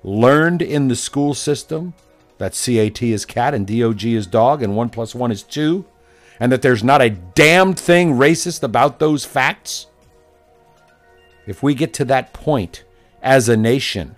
learned 0.02 0.62
in 0.62 0.88
the 0.88 0.96
school 0.96 1.34
system, 1.34 1.94
that 2.38 2.52
CAT 2.52 3.02
is 3.02 3.24
cat 3.24 3.54
and 3.54 3.66
DOG 3.66 4.04
is 4.04 4.26
dog 4.26 4.62
and 4.62 4.76
1 4.76 4.88
plus 4.88 5.14
1 5.14 5.30
is 5.30 5.42
2, 5.42 5.84
and 6.40 6.52
that 6.52 6.62
there's 6.62 6.84
not 6.84 7.02
a 7.02 7.10
damned 7.10 7.78
thing 7.78 8.14
racist 8.14 8.62
about 8.62 8.98
those 8.98 9.24
facts, 9.24 9.86
if 11.46 11.62
we 11.62 11.74
get 11.74 11.94
to 11.94 12.04
that 12.06 12.32
point 12.32 12.84
as 13.22 13.48
a 13.48 13.56
nation 13.56 14.16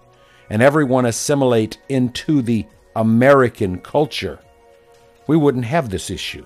and 0.50 0.62
everyone 0.62 1.06
assimilate 1.06 1.78
into 1.88 2.42
the 2.42 2.66
American 2.96 3.78
culture, 3.80 4.38
we 5.26 5.36
wouldn't 5.36 5.66
have 5.66 5.90
this 5.90 6.10
issue. 6.10 6.44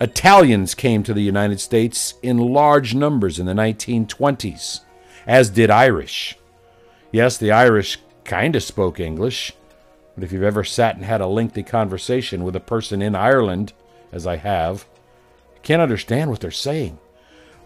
Italians 0.00 0.74
came 0.74 1.02
to 1.02 1.14
the 1.14 1.22
United 1.22 1.60
States 1.60 2.14
in 2.22 2.38
large 2.38 2.94
numbers 2.94 3.38
in 3.38 3.46
the 3.46 3.52
1920s, 3.52 4.80
as 5.26 5.50
did 5.50 5.70
Irish. 5.70 6.36
Yes, 7.12 7.36
the 7.36 7.52
Irish 7.52 7.98
kind 8.24 8.56
of 8.56 8.62
spoke 8.62 8.98
English, 8.98 9.52
but 10.14 10.24
if 10.24 10.32
you've 10.32 10.42
ever 10.42 10.64
sat 10.64 10.96
and 10.96 11.04
had 11.04 11.20
a 11.20 11.26
lengthy 11.26 11.62
conversation 11.62 12.44
with 12.44 12.56
a 12.56 12.60
person 12.60 13.02
in 13.02 13.14
Ireland, 13.14 13.72
as 14.12 14.26
I 14.26 14.36
have, 14.36 14.86
can't 15.62 15.82
understand 15.82 16.30
what 16.30 16.40
they're 16.40 16.50
saying. 16.50 16.98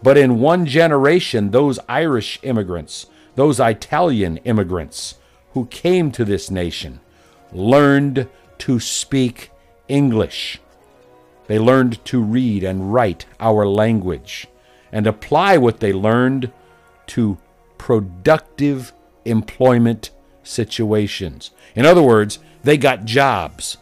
But 0.01 0.17
in 0.17 0.39
one 0.39 0.65
generation, 0.65 1.51
those 1.51 1.79
Irish 1.89 2.39
immigrants, 2.43 3.07
those 3.35 3.59
Italian 3.59 4.37
immigrants 4.37 5.15
who 5.53 5.65
came 5.67 6.11
to 6.11 6.23
this 6.23 6.49
nation, 6.51 6.99
learned 7.51 8.27
to 8.59 8.79
speak 8.79 9.51
English. 9.87 10.59
They 11.47 11.59
learned 11.59 12.03
to 12.05 12.21
read 12.21 12.63
and 12.63 12.93
write 12.93 13.25
our 13.39 13.65
language 13.67 14.47
and 14.91 15.07
apply 15.07 15.57
what 15.57 15.79
they 15.79 15.93
learned 15.93 16.51
to 17.07 17.37
productive 17.77 18.91
employment 19.25 20.11
situations. 20.43 21.51
In 21.75 21.85
other 21.85 22.01
words, 22.01 22.39
they 22.63 22.77
got 22.77 23.05
jobs. 23.05 23.77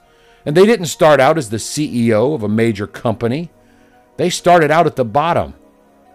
And 0.46 0.56
they 0.56 0.66
didn't 0.66 0.88
start 0.88 1.20
out 1.20 1.38
as 1.38 1.50
the 1.50 1.58
CEO 1.58 2.36
of 2.36 2.44
a 2.44 2.50
major 2.50 2.88
company. 2.88 3.52
They 4.18 4.30
started 4.30 4.72
out 4.72 4.86
at 4.86 4.96
the 4.96 5.06
bottom, 5.06 5.56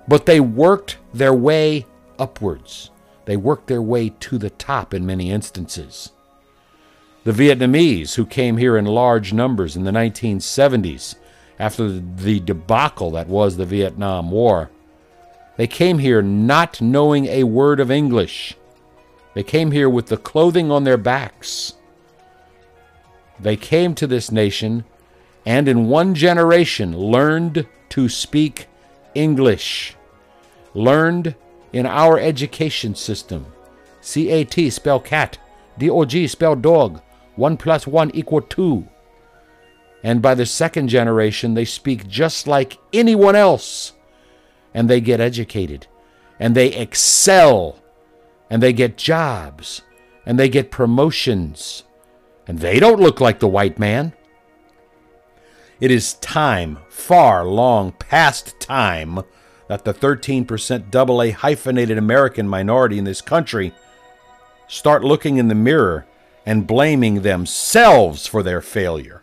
but 0.07 0.27
they 0.27 0.41
worked 0.41 0.99
their 1.13 1.35
way 1.35 1.87
upwards. 2.19 2.91
They 3.25 3.37
worked 3.37 3.67
their 3.67 3.83
way 3.83 4.11
to 4.21 4.39
the 4.39 4.51
top 4.51 4.95
in 4.95 5.05
many 5.05 5.31
instances. 5.31 6.13
The 7.25 7.33
Vietnamese, 7.33 8.15
who 8.15 8.25
came 8.25 8.57
here 8.57 8.77
in 8.77 8.87
large 8.87 9.33
numbers 9.33 9.77
in 9.77 9.85
the 9.85 9.91
1970s, 9.91 11.17
after 11.59 11.89
the 11.89 12.41
debacle 12.41 13.11
that 13.11 13.29
was 13.29 13.57
the 13.57 13.67
Vietnam 13.67 14.31
War. 14.31 14.71
They 15.59 15.67
came 15.67 15.99
here 15.99 16.23
not 16.23 16.81
knowing 16.81 17.27
a 17.27 17.45
word 17.45 17.81
of 17.81 17.91
English. 17.91 18.57
They 19.35 19.43
came 19.43 19.71
here 19.71 19.91
with 19.91 20.07
the 20.07 20.17
clothing 20.17 20.71
on 20.71 20.85
their 20.85 20.97
backs. 20.97 21.75
They 23.43 23.57
came 23.57 23.95
to 23.95 24.07
this 24.07 24.31
nation 24.31 24.85
and 25.47 25.69
in 25.69 25.89
one 25.89 26.15
generation 26.15 26.97
learned 26.97 27.67
to 27.91 28.09
speak 28.09 28.67
English, 29.15 29.97
learned 30.75 31.35
in 31.73 31.87
our 31.87 32.19
education 32.19 32.95
system. 32.95 33.47
CAT 34.03 34.73
spell 34.73 35.01
cat, 35.01 35.39
DOG 35.79 36.29
spell 36.29 36.57
dog, 36.57 37.01
1 37.37 37.57
plus 37.57 37.87
1 37.87 38.11
equal 38.15 38.43
2. 38.43 38.87
And 40.03 40.23
by 40.23 40.35
the 40.35 40.47
second 40.47 40.89
generation, 40.89 41.55
they 41.55 41.65
speak 41.65 42.09
just 42.09 42.47
like 42.47 42.79
anyone 42.93 43.37
else. 43.37 43.93
And 44.73 44.89
they 44.89 45.01
get 45.01 45.21
educated. 45.21 45.87
And 46.39 46.55
they 46.55 46.69
excel. 46.69 47.79
And 48.49 48.63
they 48.63 48.73
get 48.73 48.97
jobs. 48.97 49.83
And 50.25 50.39
they 50.39 50.49
get 50.49 50.71
promotions. 50.71 51.85
And 52.51 52.59
they 52.59 52.81
don't 52.81 52.99
look 52.99 53.21
like 53.21 53.39
the 53.39 53.47
white 53.47 53.79
man. 53.79 54.13
It 55.79 55.93
is 55.93 56.15
time, 56.15 56.81
far 56.89 57.45
long 57.47 57.93
past 57.93 58.59
time, 58.59 59.21
that 59.69 59.85
the 59.85 59.95
13% 59.95 60.93
AA 60.93 61.33
hyphenated 61.33 61.97
American 61.97 62.49
minority 62.49 62.99
in 62.99 63.05
this 63.05 63.21
country 63.21 63.73
start 64.67 65.05
looking 65.05 65.37
in 65.37 65.47
the 65.47 65.55
mirror 65.55 66.09
and 66.45 66.67
blaming 66.67 67.23
themselves 67.23 68.27
for 68.27 68.43
their 68.43 68.61
failure, 68.61 69.23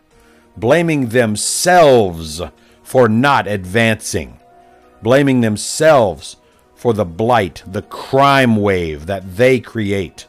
blaming 0.56 1.10
themselves 1.10 2.40
for 2.82 3.10
not 3.10 3.46
advancing, 3.46 4.40
blaming 5.02 5.42
themselves 5.42 6.38
for 6.74 6.94
the 6.94 7.04
blight, 7.04 7.62
the 7.66 7.82
crime 7.82 8.56
wave 8.56 9.04
that 9.04 9.36
they 9.36 9.60
create. 9.60 10.26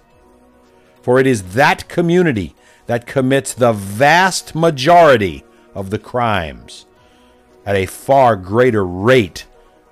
For 1.01 1.17
it 1.17 1.25
is 1.25 1.53
that 1.53 1.87
community 1.87 2.55
that 2.89 3.05
commits 3.05 3.53
the 3.53 3.71
vast 3.71 4.55
majority 4.55 5.43
of 5.75 5.91
the 5.91 5.99
crimes 5.99 6.87
at 7.63 7.75
a 7.75 7.85
far 7.85 8.35
greater 8.35 8.83
rate 8.83 9.45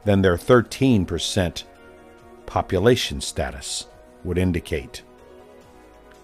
than 0.04 0.24
their 0.24 0.36
13% 0.36 1.64
population 2.48 3.22
status 3.22 3.86
would 4.24 4.40
indicate. 4.40 5.04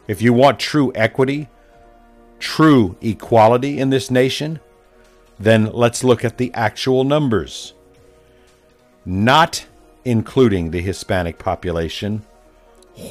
If 0.07 0.19
you 0.19 0.33
want 0.33 0.59
true 0.59 0.91
equity, 0.95 1.47
true 2.39 2.97
equality 3.01 3.77
in 3.77 3.91
this 3.91 4.09
nation, 4.09 4.59
then 5.39 5.65
let's 5.73 6.03
look 6.03 6.25
at 6.25 6.39
the 6.39 6.51
actual 6.55 7.03
numbers. 7.03 7.75
Not 9.05 9.67
including 10.05 10.71
the 10.71 10.81
Hispanic 10.81 11.37
population, 11.37 12.23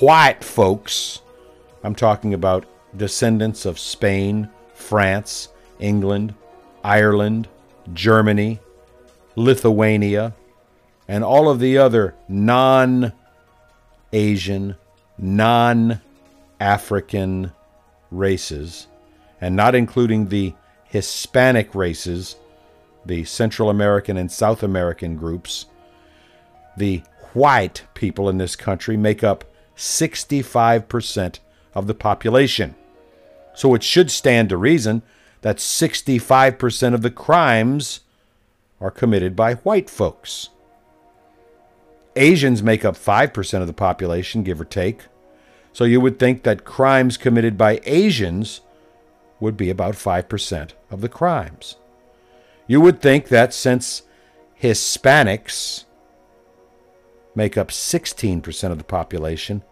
white 0.00 0.42
folks, 0.42 1.20
I'm 1.84 1.94
talking 1.94 2.34
about 2.34 2.66
descendants 2.96 3.66
of 3.66 3.78
Spain, 3.78 4.48
France, 4.74 5.48
England, 5.78 6.34
Ireland, 6.84 7.48
Germany, 7.92 8.60
Lithuania, 9.36 10.34
and 11.08 11.24
all 11.24 11.48
of 11.48 11.58
the 11.58 11.78
other 11.78 12.14
non 12.28 13.12
Asian, 14.12 14.76
non 15.18 16.00
African 16.60 17.52
races, 18.10 18.86
and 19.40 19.56
not 19.56 19.74
including 19.74 20.28
the 20.28 20.54
Hispanic 20.84 21.74
races, 21.74 22.36
the 23.04 23.24
Central 23.24 23.70
American 23.70 24.16
and 24.16 24.30
South 24.30 24.62
American 24.62 25.16
groups, 25.16 25.66
the 26.76 27.02
white 27.32 27.82
people 27.94 28.28
in 28.28 28.38
this 28.38 28.56
country 28.56 28.96
make 28.96 29.24
up 29.24 29.44
65% 29.76 31.38
of 31.74 31.86
the 31.86 31.94
population. 31.94 32.74
So 33.54 33.74
it 33.74 33.82
should 33.82 34.10
stand 34.10 34.48
to 34.48 34.56
reason 34.56 35.02
that 35.42 35.56
65% 35.56 36.94
of 36.94 37.02
the 37.02 37.10
crimes 37.10 38.00
are 38.80 38.90
committed 38.90 39.36
by 39.36 39.54
white 39.54 39.90
folks. 39.90 40.48
Asians 42.16 42.62
make 42.62 42.84
up 42.84 42.94
5% 42.94 43.60
of 43.60 43.66
the 43.66 43.72
population, 43.72 44.42
give 44.42 44.60
or 44.60 44.64
take. 44.64 45.02
So 45.72 45.84
you 45.84 46.00
would 46.00 46.18
think 46.18 46.42
that 46.42 46.64
crimes 46.64 47.16
committed 47.16 47.56
by 47.56 47.80
Asians 47.84 48.60
would 49.40 49.56
be 49.56 49.70
about 49.70 49.94
5% 49.94 50.70
of 50.90 51.00
the 51.00 51.08
crimes. 51.08 51.76
You 52.66 52.80
would 52.80 53.00
think 53.00 53.28
that 53.28 53.54
since 53.54 54.02
Hispanics 54.60 55.84
make 57.34 57.56
up 57.56 57.68
16% 57.68 58.70
of 58.70 58.78
the 58.78 58.84
population, 58.84 59.62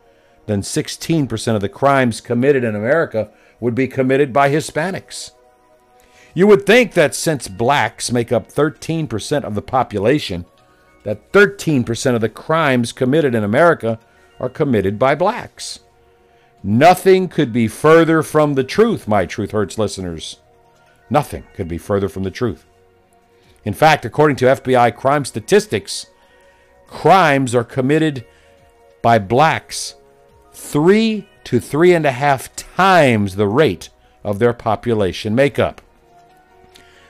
then 0.47 0.63
16% 0.63 1.55
of 1.55 1.61
the 1.61 1.69
crimes 1.69 2.21
committed 2.21 2.65
in 2.65 2.75
America 2.75 3.31
would 3.61 3.75
be 3.75 3.87
committed 3.87 4.33
by 4.33 4.51
Hispanics. 4.51 5.33
You 6.35 6.47
would 6.47 6.65
think 6.65 6.95
that 6.95 7.15
since 7.15 7.49
blacks 7.49 8.13
make 8.13 8.33
up 8.33 8.49
13% 8.51 9.45
of 9.45 9.55
the 9.55 9.63
population, 9.63 10.47
that 11.03 11.33
13% 11.33 12.15
of 12.15 12.21
the 12.21 12.29
crimes 12.29 12.93
committed 12.93 13.35
in 13.35 13.45
America 13.45 13.99
are 14.39 14.49
committed 14.49 14.99
by 14.99 15.15
blacks. 15.15 15.81
Nothing 16.63 17.29
could 17.29 17.53
be 17.53 17.69
further 17.69 18.23
from 18.23 18.55
the 18.55 18.65
truth, 18.65 19.09
my 19.09 19.27
Truth 19.27 19.53
Hurts 19.53 19.79
listeners. 19.79 20.39
Nothing 21.09 21.45
could 21.55 21.69
be 21.69 21.79
further 21.79 22.09
from 22.09 22.23
the 22.23 22.31
truth. 22.31 22.65
In 23.65 23.75
fact, 23.75 24.05
according 24.05 24.37
to 24.37 24.47
FBI 24.47 24.95
crime 24.97 25.25
statistics, 25.25 26.07
crimes 26.87 27.55
are 27.55 27.65
committed 27.65 28.25
by 29.03 29.19
blacks 29.19 29.97
three 30.53 31.27
to 31.45 31.61
three 31.61 31.93
and 31.95 32.07
a 32.07 32.13
half 32.13 32.55
times 32.57 33.37
the 33.37 33.49
rate 33.49 33.91
of 34.23 34.39
their 34.39 34.53
population 34.53 35.35
makeup. 35.35 35.81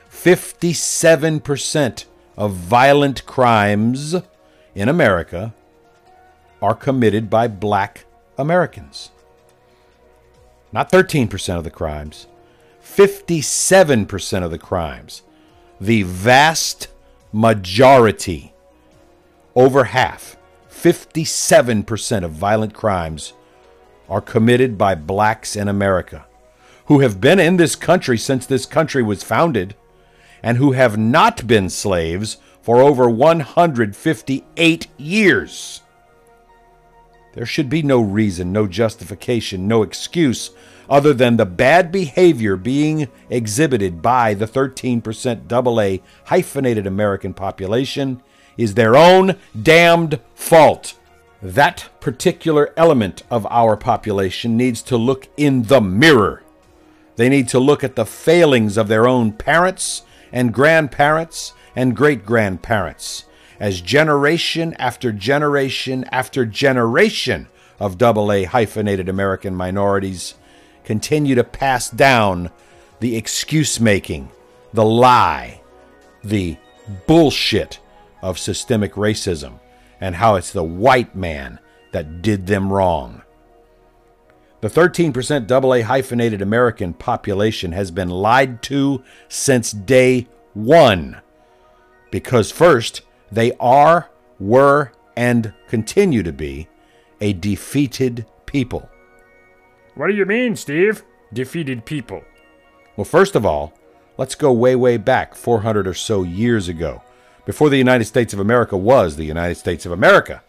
57% 0.09 2.05
of 2.37 2.53
violent 2.53 3.25
crimes 3.25 4.15
in 4.75 4.87
America 4.87 5.53
are 6.61 6.75
committed 6.75 7.29
by 7.29 7.47
black 7.47 8.05
Americans. 8.37 9.11
Not 10.71 10.91
13% 10.91 11.57
of 11.57 11.63
the 11.63 11.71
crimes, 11.71 12.27
57% 12.83 14.43
of 14.43 14.51
the 14.51 14.57
crimes, 14.57 15.23
the 15.79 16.03
vast 16.03 16.87
majority, 17.33 18.53
over 19.55 19.85
half, 19.85 20.37
57% 20.69 22.23
of 22.23 22.31
violent 22.31 22.73
crimes 22.73 23.33
are 24.11 24.21
committed 24.21 24.77
by 24.77 24.93
blacks 24.93 25.55
in 25.55 25.69
America 25.69 26.25
who 26.87 26.99
have 26.99 27.21
been 27.21 27.39
in 27.39 27.55
this 27.55 27.77
country 27.77 28.17
since 28.17 28.45
this 28.45 28.65
country 28.65 29.01
was 29.01 29.23
founded 29.23 29.73
and 30.43 30.57
who 30.57 30.73
have 30.73 30.97
not 30.97 31.47
been 31.47 31.69
slaves 31.69 32.35
for 32.61 32.81
over 32.81 33.09
158 33.09 34.87
years. 34.97 35.81
There 37.33 37.45
should 37.45 37.69
be 37.69 37.81
no 37.81 38.01
reason, 38.01 38.51
no 38.51 38.67
justification, 38.67 39.69
no 39.69 39.81
excuse 39.81 40.49
other 40.89 41.13
than 41.13 41.37
the 41.37 41.45
bad 41.45 41.89
behavior 41.89 42.57
being 42.57 43.07
exhibited 43.29 44.01
by 44.01 44.33
the 44.33 44.45
13% 44.45 45.49
AA 45.49 46.03
hyphenated 46.25 46.85
American 46.85 47.33
population 47.33 48.21
is 48.57 48.73
their 48.73 48.97
own 48.97 49.37
damned 49.63 50.19
fault. 50.35 50.95
That 51.41 51.89
particular 51.99 52.71
element 52.77 53.23
of 53.31 53.47
our 53.49 53.75
population 53.75 54.57
needs 54.57 54.83
to 54.83 54.97
look 54.97 55.27
in 55.37 55.63
the 55.63 55.81
mirror. 55.81 56.43
They 57.15 57.29
need 57.29 57.47
to 57.49 57.59
look 57.59 57.83
at 57.83 57.95
the 57.95 58.05
failings 58.05 58.77
of 58.77 58.87
their 58.87 59.07
own 59.07 59.33
parents 59.33 60.03
and 60.31 60.53
grandparents 60.53 61.53
and 61.75 61.95
great 61.95 62.25
grandparents 62.25 63.25
as 63.59 63.81
generation 63.81 64.75
after 64.77 65.11
generation 65.11 66.05
after 66.11 66.45
generation 66.45 67.47
of 67.79 68.01
AA 68.01 68.45
hyphenated 68.45 69.09
American 69.09 69.55
minorities 69.55 70.35
continue 70.83 71.35
to 71.35 71.43
pass 71.43 71.89
down 71.89 72.51
the 72.99 73.15
excuse 73.15 73.79
making, 73.79 74.29
the 74.73 74.85
lie, 74.85 75.61
the 76.23 76.57
bullshit 77.07 77.79
of 78.21 78.37
systemic 78.37 78.93
racism 78.93 79.59
and 80.01 80.15
how 80.15 80.35
it's 80.35 80.51
the 80.51 80.63
white 80.63 81.15
man 81.15 81.59
that 81.91 82.21
did 82.21 82.47
them 82.47 82.73
wrong. 82.73 83.21
The 84.61 84.67
13% 84.67 85.49
AA 85.49 85.85
hyphenated 85.85 86.41
American 86.41 86.93
population 86.93 87.71
has 87.71 87.91
been 87.91 88.09
lied 88.09 88.61
to 88.63 89.03
since 89.27 89.71
day 89.71 90.27
one. 90.53 91.21
Because 92.11 92.51
first, 92.51 93.01
they 93.31 93.53
are, 93.59 94.09
were, 94.39 94.91
and 95.15 95.53
continue 95.67 96.23
to 96.23 96.31
be 96.31 96.67
a 97.19 97.33
defeated 97.33 98.25
people. 98.45 98.89
What 99.95 100.07
do 100.07 100.13
you 100.13 100.25
mean, 100.25 100.55
Steve? 100.55 101.03
Defeated 101.33 101.85
people. 101.85 102.23
Well, 102.95 103.05
first 103.05 103.35
of 103.35 103.45
all, 103.45 103.73
let's 104.17 104.35
go 104.35 104.51
way, 104.51 104.75
way 104.75 104.97
back 104.97 105.33
400 105.35 105.87
or 105.87 105.93
so 105.93 106.23
years 106.23 106.67
ago, 106.67 107.01
before 107.45 107.69
the 107.69 107.77
United 107.77 108.05
States 108.05 108.33
of 108.33 108.39
America 108.39 108.77
was 108.77 109.15
the 109.15 109.25
United 109.25 109.55
States 109.55 109.85
of 109.85 109.91
America. 109.91 110.41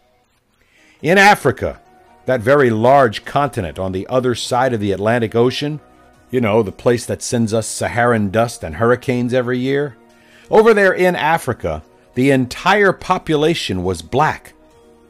In 1.01 1.19
Africa, 1.19 1.81
that 2.27 2.41
very 2.41 2.71
large 2.71 3.25
continent 3.25 3.79
on 3.79 3.93
the 3.93 4.07
other 4.07 4.35
side 4.35 4.73
of 4.73 4.81
the 4.81 4.93
Atlantic 4.93 5.35
Ocean, 5.35 5.81
you 6.31 6.41
know, 6.41 6.63
the 6.63 6.73
place 6.73 7.05
that 7.07 7.23
sends 7.23 7.53
us 7.53 7.67
Saharan 7.67 8.31
dust 8.31 8.63
and 8.63 8.77
hurricanes 8.77 9.35
every 9.35 9.59
year, 9.59 9.97
over 10.51 10.73
there 10.75 10.93
in 10.93 11.17
Africa, 11.17 11.83
the 12.15 12.31
entire 12.31 12.93
population 12.93 13.83
was 13.83 14.03
black. 14.03 14.53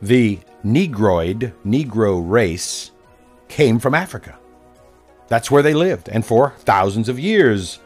The 0.01 0.41
Negroid, 0.65 1.53
Negro 1.67 2.23
race, 2.25 2.93
came 3.49 3.79
from 3.79 3.95
Africa. 3.95 4.39
That's 5.29 5.51
where 5.51 5.63
they 5.63 5.75
lived, 5.75 6.09
and 6.09 6.25
for 6.25 6.51
thousands 6.59 7.09
of 7.09 7.19
years, 7.19 7.81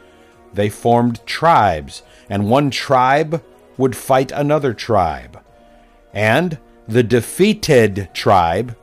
they 0.53 0.69
formed 0.69 1.25
tribes, 1.27 2.03
and 2.29 2.51
one 2.51 2.71
tribe 2.71 3.43
would 3.77 3.97
fight 3.97 4.33
another 4.33 4.73
tribe. 4.75 5.43
And 6.13 6.59
the 6.89 7.03
defeated 7.03 8.09
tribe, 8.15 8.77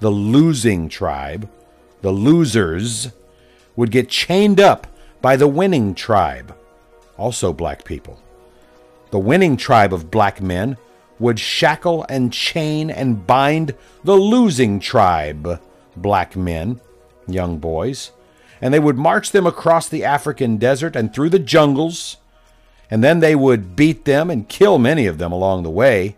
the 0.00 0.10
losing 0.10 0.88
tribe, 0.88 1.48
the 2.02 2.10
losers, 2.10 3.10
would 3.76 3.90
get 3.90 4.08
chained 4.08 4.60
up 4.60 4.86
by 5.20 5.36
the 5.36 5.48
winning 5.48 5.94
tribe, 5.94 6.56
also 7.16 7.52
black 7.52 7.84
people. 7.84 8.20
The 9.10 9.18
winning 9.18 9.56
tribe 9.56 9.92
of 9.92 10.10
black 10.10 10.40
men 10.40 10.76
would 11.18 11.38
shackle 11.38 12.06
and 12.08 12.32
chain 12.32 12.90
and 12.90 13.26
bind 13.26 13.74
the 14.02 14.16
losing 14.16 14.80
tribe, 14.80 15.60
black 15.96 16.34
men, 16.34 16.80
young 17.26 17.58
boys, 17.58 18.12
and 18.60 18.72
they 18.72 18.80
would 18.80 18.96
march 18.96 19.30
them 19.30 19.46
across 19.46 19.88
the 19.88 20.04
African 20.04 20.56
desert 20.56 20.96
and 20.96 21.12
through 21.12 21.28
the 21.28 21.38
jungles, 21.38 22.16
and 22.90 23.04
then 23.04 23.20
they 23.20 23.34
would 23.34 23.76
beat 23.76 24.04
them 24.04 24.30
and 24.30 24.48
kill 24.48 24.78
many 24.78 25.06
of 25.06 25.18
them 25.18 25.32
along 25.32 25.62
the 25.62 25.70
way 25.70 26.16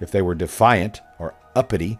if 0.00 0.10
they 0.10 0.20
were 0.20 0.34
defiant 0.34 1.00
or 1.18 1.34
uppity. 1.54 1.98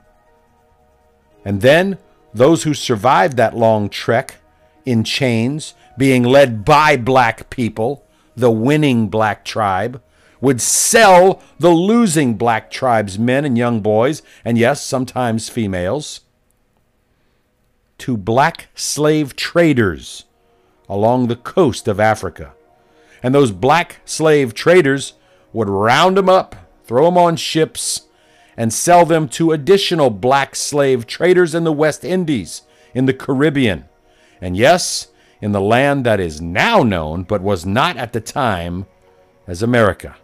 And 1.45 1.63
then 1.63 1.99
those 2.35 2.65
who 2.65 2.75
survived 2.75 3.37
that 3.37 3.57
long 3.57 3.89
trek 3.89 4.37
in 4.85 5.03
chains, 5.03 5.75
being 5.97 6.23
led 6.23 6.65
by 6.65 6.97
black 6.97 7.49
people, 7.51 8.05
the 8.37 8.51
winning 8.51 9.09
black 9.09 9.45
tribe, 9.45 10.03
would 10.41 10.61
sell 10.61 11.43
the 11.59 11.71
losing 11.71 12.35
black 12.35 12.71
tribe's 12.71 13.19
men 13.19 13.45
and 13.45 13.57
young 13.57 13.81
boys, 13.81 14.23
and 14.45 14.59
yes, 14.59 14.83
sometimes 14.83 15.49
females, 15.49 16.21
to 17.99 18.17
black 18.17 18.69
slave 18.75 19.35
traders 19.35 20.25
along 20.89 21.27
the 21.27 21.37
coast 21.37 21.89
of 21.89 21.99
Africa. 21.99 22.53
And 23.27 23.35
those 23.35 23.51
black 23.51 24.03
slave 24.05 24.55
traders 24.55 25.15
would 25.53 25.69
round 25.69 26.17
them 26.17 26.29
up, 26.29 26.55
throw 26.85 27.07
them 27.07 27.19
on 27.19 27.35
ships, 27.35 28.03
and 28.57 28.73
sell 28.73 29.05
them 29.05 29.29
to 29.31 29.51
additional 29.51 30.11
black 30.11 30.55
slave 30.55 31.09
traders 31.09 31.53
in 31.53 31.65
the 31.65 31.73
West 31.73 32.05
Indies, 32.05 32.63
in 32.95 33.07
the 33.07 33.13
Caribbean, 33.13 33.87
and 34.41 34.57
yes, 34.57 35.09
in 35.41 35.51
the 35.51 35.61
land 35.61 36.07
that 36.07 36.21
is 36.21 36.41
now 36.41 36.85
known, 36.85 37.25
but 37.25 37.43
was 37.43 37.67
not 37.67 37.97
at 37.97 38.13
the 38.13 38.21
time, 38.21 38.87
as 39.49 39.61
America. 39.61 40.15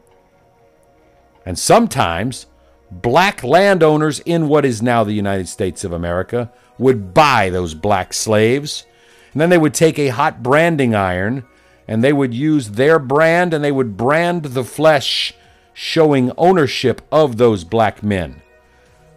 And 1.45 1.59
sometimes 1.59 2.47
black 2.89 3.43
landowners 3.43 4.21
in 4.21 4.47
what 4.47 4.65
is 4.65 4.81
now 4.81 5.03
the 5.03 5.13
United 5.13 5.49
States 5.49 5.83
of 5.83 5.91
America 5.91 6.53
would 6.79 7.13
buy 7.13 7.51
those 7.51 7.75
black 7.75 8.13
slaves. 8.13 8.87
And 9.33 9.41
then 9.41 9.51
they 9.51 9.59
would 9.59 9.75
take 9.75 9.99
a 9.99 10.11
hot 10.11 10.41
branding 10.41 10.95
iron 10.95 11.49
and 11.93 12.03
they 12.03 12.13
would 12.15 12.33
use 12.33 12.71
their 12.71 12.99
brand 12.99 13.53
and 13.53 13.63
they 13.63 13.71
would 13.71 13.99
brand 13.99 14.43
the 14.47 14.65
flesh 14.65 15.35
showing 15.75 16.33
ownership 16.39 17.03
of 17.13 17.37
those 17.37 17.65
black 17.65 18.03
men. 18.03 18.41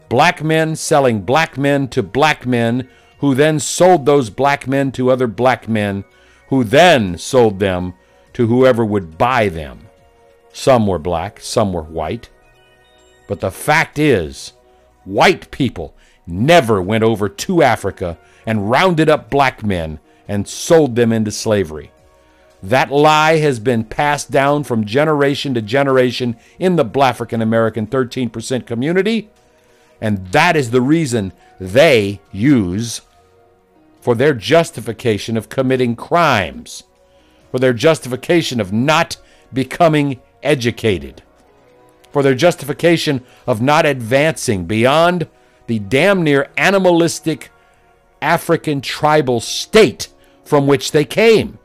Black 0.10 0.44
men 0.44 0.76
selling 0.76 1.22
black 1.22 1.58
men 1.58 1.88
to 1.88 2.04
black 2.04 2.46
men 2.46 2.90
who 3.20 3.34
then 3.34 3.62
sold 3.62 4.06
those 4.06 4.30
black 4.30 4.68
men 4.68 4.92
to 4.92 5.10
other 5.10 5.26
black 5.26 5.70
men 5.70 6.04
who 6.50 6.66
then 6.66 7.18
sold 7.18 7.60
them 7.60 7.94
to 8.34 8.48
whoever 8.48 8.84
would 8.84 9.18
buy 9.18 9.48
them. 9.48 9.88
Some 10.52 10.86
were 10.86 11.00
black, 11.00 11.40
some 11.40 11.72
were 11.72 11.82
white. 11.82 12.30
But 13.26 13.40
the 13.40 13.52
fact 13.52 13.98
is, 13.98 14.52
white 15.06 15.50
people 15.50 15.96
never 16.28 16.82
went 16.82 17.06
over 17.06 17.30
to 17.30 17.64
Africa 17.64 18.18
and 18.46 18.70
rounded 18.70 19.08
up 19.08 19.30
black 19.30 19.64
men 19.64 19.98
and 20.28 20.46
sold 20.46 20.98
them 20.98 21.14
into 21.14 21.32
slavery. 21.32 21.94
That 22.62 22.92
lie 22.92 23.38
has 23.38 23.60
been 23.60 23.84
passed 23.84 24.32
down 24.32 24.64
from 24.64 24.86
generation 24.86 25.54
to 25.54 25.62
generation 25.62 26.36
in 26.58 26.76
the 26.76 26.86
black 26.86 27.16
African 27.16 27.42
American 27.42 27.88
13% 27.88 28.66
community, 28.66 29.30
and 30.02 30.28
that 30.28 30.58
is 30.58 30.72
the 30.72 30.82
reason 30.82 31.32
they 31.60 32.20
use 32.32 33.02
for 34.02 34.16
their 34.16 34.34
justification 34.34 35.38
of 35.38 35.48
committing 35.48 35.96
crimes, 35.96 36.84
for 37.52 37.60
their 37.60 37.74
justification 37.74 38.60
of 38.60 38.74
not 38.74 39.18
becoming 39.54 40.20
educated, 40.44 41.24
for 42.12 42.22
their 42.22 42.36
justification 42.36 43.24
of 43.48 43.62
not 43.62 43.86
advancing 43.86 44.66
beyond 44.66 45.28
the 45.68 45.80
damn 45.80 46.22
near 46.22 46.50
animalistic 46.58 47.50
African 48.22 48.82
tribal 48.82 49.40
state 49.40 50.10
from 50.44 50.68
which 50.68 50.92
they 50.92 51.06
came. 51.06 51.60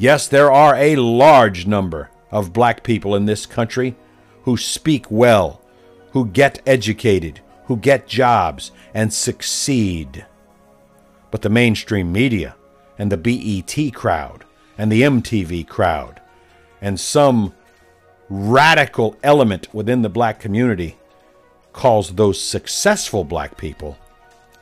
Yes, 0.00 0.28
there 0.28 0.50
are 0.50 0.76
a 0.76 0.96
large 0.96 1.66
number 1.66 2.08
of 2.30 2.54
black 2.54 2.82
people 2.82 3.14
in 3.14 3.26
this 3.26 3.44
country 3.44 3.94
who 4.44 4.56
speak 4.56 5.04
well, 5.10 5.60
who 6.12 6.24
get 6.24 6.62
educated, 6.64 7.42
who 7.66 7.76
get 7.76 8.08
jobs, 8.08 8.72
and 8.94 9.12
succeed. 9.12 10.24
But 11.30 11.42
the 11.42 11.50
mainstream 11.50 12.12
media, 12.12 12.56
and 12.96 13.12
the 13.12 13.18
BET 13.18 13.92
crowd, 13.92 14.46
and 14.78 14.90
the 14.90 15.02
MTV 15.02 15.68
crowd, 15.68 16.18
and 16.80 16.98
some 16.98 17.52
radical 18.30 19.18
element 19.22 19.68
within 19.74 20.00
the 20.00 20.08
black 20.08 20.40
community 20.40 20.96
calls 21.74 22.14
those 22.14 22.42
successful 22.42 23.22
black 23.22 23.58
people 23.58 23.98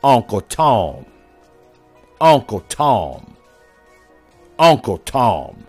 Uncle 0.03 0.41
Tom. 0.41 1.05
Uncle 2.19 2.59
Tom. 2.67 3.28
Uncle 4.59 4.97
Tom. 4.97 5.65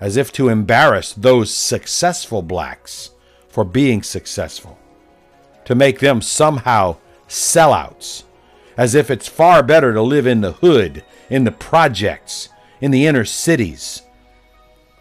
As 0.00 0.16
if 0.16 0.32
to 0.32 0.48
embarrass 0.48 1.12
those 1.12 1.54
successful 1.54 2.42
blacks 2.42 3.10
for 3.48 3.64
being 3.64 4.02
successful, 4.02 4.78
to 5.64 5.74
make 5.74 6.00
them 6.00 6.20
somehow 6.20 6.96
sellouts, 7.28 8.24
as 8.76 8.94
if 8.94 9.10
it's 9.10 9.28
far 9.28 9.62
better 9.62 9.92
to 9.92 10.02
live 10.02 10.26
in 10.26 10.40
the 10.40 10.52
hood, 10.52 11.04
in 11.28 11.44
the 11.44 11.52
projects, 11.52 12.48
in 12.80 12.90
the 12.90 13.06
inner 13.06 13.24
cities, 13.24 14.02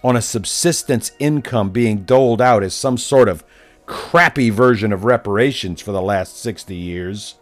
on 0.03 0.15
a 0.15 0.21
subsistence 0.21 1.11
income 1.17 1.71
being 1.71 2.03
doled 2.03 2.41
out 2.41 2.61
as 2.61 2.73
some 2.73 2.97
sort 2.97 3.27
of 3.27 3.43
crappy 3.85 4.49
version 4.49 4.93
of 4.93 5.05
reparations 5.05 5.81
for 5.81 5.91
the 5.91 6.01
last 6.01 6.37
60 6.37 6.75
years, 6.75 7.35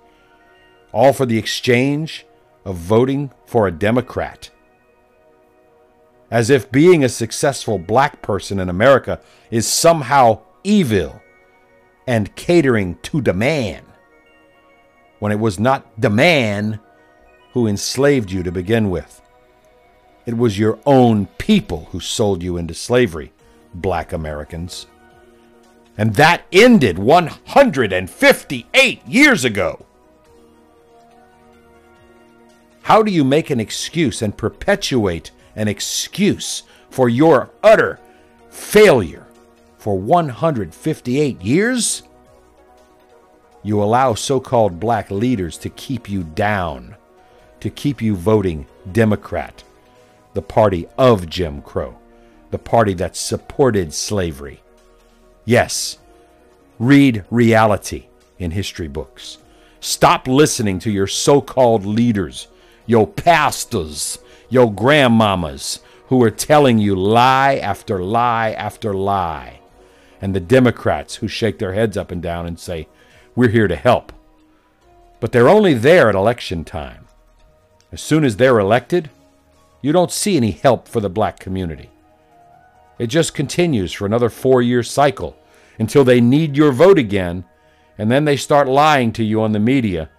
all 0.94 1.12
for 1.12 1.26
the 1.26 1.38
exchange 1.38 2.26
of 2.64 2.76
voting 2.76 3.32
for 3.46 3.68
a 3.68 3.72
Democrat. 3.72 4.52
As 6.30 6.50
if 6.50 6.72
being 6.72 7.04
a 7.04 7.10
successful 7.10 7.78
black 7.78 8.22
person 8.22 8.60
in 8.60 8.70
America 8.70 9.22
is 9.50 9.68
somehow 9.68 10.42
evil 10.64 11.22
and 12.06 12.36
catering 12.36 12.98
to 13.04 13.22
the 13.22 13.34
man, 13.34 13.84
when 15.20 15.32
it 15.32 15.40
was 15.40 15.60
not 15.60 15.86
the 16.00 16.10
man 16.10 16.80
who 17.54 17.68
enslaved 17.68 18.32
you 18.32 18.44
to 18.44 18.52
begin 18.52 18.90
with. 18.90 19.22
It 20.26 20.38
was 20.38 20.60
your 20.60 20.80
own 20.86 21.28
people 21.38 21.88
who 21.92 22.02
sold 22.02 22.44
you 22.44 22.58
into 22.58 22.74
slavery, 22.74 23.32
black 23.74 24.12
Americans. 24.12 24.88
And 25.98 26.16
that 26.16 26.44
ended 26.52 27.00
158 27.00 29.08
years 29.08 29.46
ago. 29.46 29.86
How 32.84 33.02
do 33.02 33.12
you 33.12 33.24
make 33.24 33.50
an 33.50 33.60
excuse 33.60 34.22
and 34.22 34.38
perpetuate 34.38 35.32
an 35.58 35.68
excuse 35.68 36.64
for 36.90 37.10
your 37.10 37.50
utter 37.62 38.00
failure 38.50 39.28
for 39.78 40.00
158 40.00 41.42
years? 41.42 42.04
You 43.64 43.84
allow 43.84 44.14
so 44.14 44.40
called 44.40 44.80
black 44.80 45.12
leaders 45.12 45.58
to 45.58 45.70
keep 45.70 46.10
you 46.10 46.24
down, 46.24 46.96
to 47.60 47.70
keep 47.70 48.02
you 48.02 48.16
voting 48.16 48.66
Democrat, 48.94 49.64
the 50.34 50.42
party 50.42 50.88
of 50.98 51.28
Jim 51.28 51.62
Crow, 51.62 51.98
the 52.52 52.60
party 52.60 52.94
that 52.94 53.18
supported 53.18 53.94
slavery. 53.94 54.62
Yes, 55.44 55.98
read 56.80 57.26
reality 57.30 58.06
in 58.40 58.52
history 58.52 58.88
books. 58.88 59.40
Stop 59.80 60.28
listening 60.28 60.80
to 60.80 60.92
your 60.92 61.08
so 61.08 61.42
called 61.42 61.86
leaders, 61.86 62.48
your 62.86 63.08
pastors, 63.08 64.20
your 64.50 64.72
grandmamas, 64.72 65.80
who 66.08 66.24
are 66.24 66.32
telling 66.32 66.78
you 66.78 66.96
lie 66.96 67.56
after 67.56 68.02
lie 68.02 68.52
after 68.52 68.94
lie, 68.94 69.60
and 70.22 70.34
the 70.34 70.40
Democrats 70.40 71.16
who 71.16 71.28
shake 71.28 71.60
their 71.60 71.74
heads 71.74 71.98
up 71.98 72.12
and 72.12 72.22
down 72.22 72.46
and 72.46 72.60
say, 72.60 72.88
We're 73.36 73.50
here 73.50 73.68
to 73.68 73.76
help. 73.76 74.14
But 75.20 75.32
they're 75.32 75.50
only 75.50 75.74
there 75.74 76.10
at 76.10 76.16
election 76.16 76.64
time. 76.64 77.08
As 77.92 78.02
soon 78.02 78.24
as 78.24 78.38
they're 78.38 78.60
elected, 78.60 79.10
you 79.82 79.92
don't 79.92 80.12
see 80.12 80.38
any 80.38 80.52
help 80.52 80.88
for 80.88 81.00
the 81.00 81.10
black 81.10 81.40
community. 81.40 81.90
It 83.00 83.08
just 83.08 83.34
continues 83.34 83.94
for 83.94 84.06
another 84.06 84.30
four 84.30 84.62
year 84.62 84.84
cycle 84.84 85.38
until 85.78 86.04
they 86.04 86.22
need 86.22 86.58
your 86.58 86.72
vote 86.72 86.98
again, 86.98 87.46
and 87.98 88.10
then 88.10 88.26
they 88.26 88.38
start 88.38 88.68
lying 88.68 89.12
to 89.14 89.24
you 89.24 89.42
on 89.42 89.52
the 89.52 89.60
media. 89.60 90.10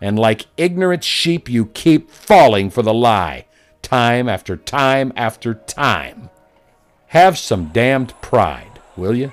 And 0.00 0.18
like 0.18 0.46
ignorant 0.56 1.04
sheep, 1.04 1.48
you 1.48 1.66
keep 1.66 2.10
falling 2.10 2.68
for 2.68 2.82
the 2.82 2.92
lie 2.92 3.46
time 3.86 4.28
after 4.28 4.56
time 4.56 5.12
after 5.14 5.54
time. 5.54 6.28
Have 7.08 7.38
some 7.38 7.68
damned 7.68 8.20
pride, 8.20 8.80
will 8.96 9.14
you? 9.14 9.32